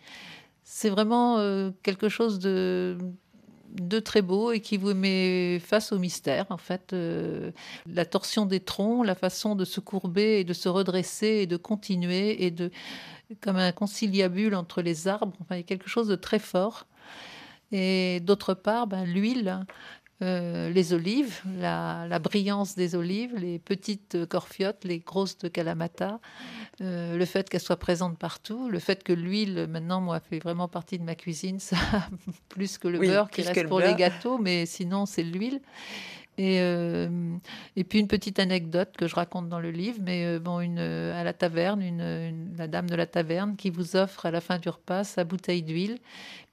[0.64, 2.98] C'est vraiment euh, quelque chose de,
[3.74, 6.46] de très beau et qui vous met face au mystère.
[6.50, 7.52] En fait, euh,
[7.92, 11.58] la torsion des troncs, la façon de se courber et de se redresser et de
[11.58, 12.72] continuer et de
[13.42, 15.34] comme un conciliabule entre les arbres.
[15.42, 16.86] Enfin, il y a quelque chose de très fort.
[17.72, 19.66] Et d'autre part, ben, l'huile,
[20.22, 26.20] euh, les olives, la, la, brillance des olives, les petites corfiotes, les grosses de Kalamata,
[26.82, 30.68] euh, le fait qu'elles soient présentes partout, le fait que l'huile, maintenant, moi, fait vraiment
[30.68, 31.78] partie de ma cuisine, ça,
[32.48, 33.90] plus que le oui, beurre qui reste pour beurre.
[33.90, 35.62] les gâteaux, mais sinon, c'est l'huile.
[36.38, 37.38] Et, euh,
[37.76, 40.80] et puis une petite anecdote que je raconte dans le livre, mais euh, bon, une,
[40.80, 44.58] à la taverne, une, la dame de la taverne qui vous offre à la fin
[44.58, 46.00] du repas sa bouteille d'huile,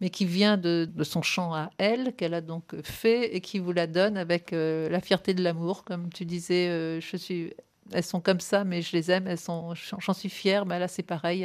[0.01, 3.59] mais qui vient de, de, son champ à elle, qu'elle a donc fait, et qui
[3.59, 5.85] vous la donne avec euh, la fierté de l'amour.
[5.85, 7.53] Comme tu disais, euh, je suis
[7.92, 10.66] elles sont comme ça, mais je les aime, elles sont, j'en suis fière.
[10.66, 11.40] Mais là, c'est pareil.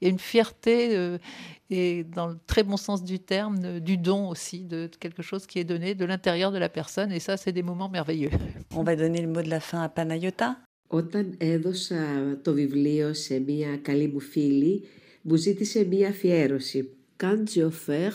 [0.00, 1.18] Il y a une fierté, euh,
[1.70, 5.22] et dans le très bon sens du terme, de, du don aussi, de, de, quelque
[5.22, 7.12] chose qui est donné de l'intérieur de la personne.
[7.12, 8.30] Et ça, c'est des moments merveilleux.
[8.74, 10.56] On va donner le mot de la fin à Panayota.
[10.88, 11.96] Όταν έδωσα
[12.42, 14.82] το βιβλίο σε μία καλή μου φίλη,
[15.22, 16.90] μου ζήτησε μία αφιέρωση.
[17.18, 18.14] Quand j'ai offert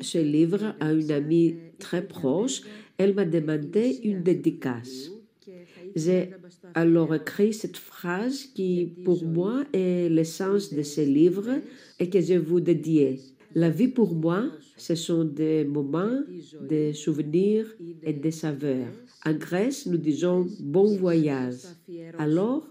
[0.00, 2.62] ce livre à une amie très proche,
[2.96, 5.10] elle m'a demandé une dédicace.
[5.96, 6.30] J'ai
[6.74, 11.48] alors écrit cette phrase qui, pour moi, est l'essence de ce livre
[11.98, 13.20] et que je vous dédier.
[13.54, 14.44] La vie pour moi,
[14.76, 16.20] ce sont des moments,
[16.60, 17.66] des souvenirs
[18.02, 18.92] et des saveurs.
[19.26, 21.62] En Grèce, nous disons bon voyage.
[22.18, 22.68] Alors,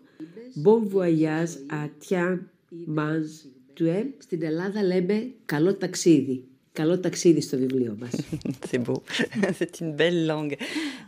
[0.56, 2.40] bon voyage à Tiens,
[2.88, 4.14] mange, tu aimes.
[4.20, 6.44] Στην Ελλάδα λέμε καλό ταξίδι.
[6.80, 8.12] Καλό ταξίδι στο βιβλίο μας.
[8.70, 9.02] C'est beau,
[9.58, 10.56] c'est une belle langue.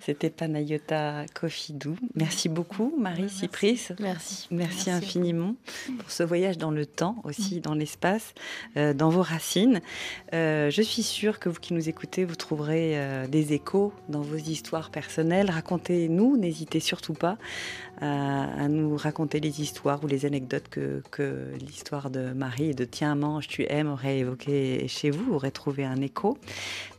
[0.05, 1.95] C'était Panayota Kofidou.
[2.15, 3.81] Merci beaucoup, Marie Cypris.
[3.99, 3.99] Merci.
[3.99, 5.55] Merci, Merci infiniment
[5.99, 8.33] pour ce voyage dans le temps, aussi dans l'espace,
[8.77, 9.79] euh, dans vos racines.
[10.33, 14.21] Euh, je suis sûre que vous qui nous écoutez, vous trouverez euh, des échos dans
[14.21, 15.49] vos histoires personnelles.
[15.51, 17.37] Racontez-nous, n'hésitez surtout pas
[18.01, 22.73] à, à, nous raconter les histoires ou les anecdotes que, que l'histoire de Marie et
[22.73, 26.38] de Tiens, mange, tu aimes aurait évoqué chez vous, aurait trouvé un écho.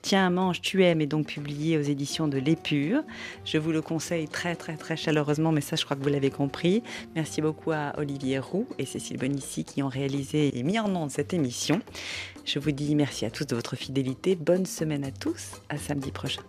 [0.01, 3.03] Tiens, mange, tu aimes est donc publié aux éditions de l'Épure.
[3.45, 6.29] Je vous le conseille très, très, très chaleureusement, mais ça, je crois que vous l'avez
[6.29, 6.83] compris.
[7.15, 11.11] Merci beaucoup à Olivier Roux et Cécile Bonissi qui ont réalisé et mis en onde
[11.11, 11.81] cette émission.
[12.45, 14.35] Je vous dis merci à tous de votre fidélité.
[14.35, 15.51] Bonne semaine à tous.
[15.69, 16.41] À samedi prochain.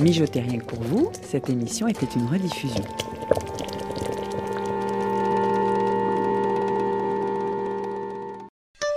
[0.00, 2.84] Mijotez rien que pour vous, cette émission était une rediffusion.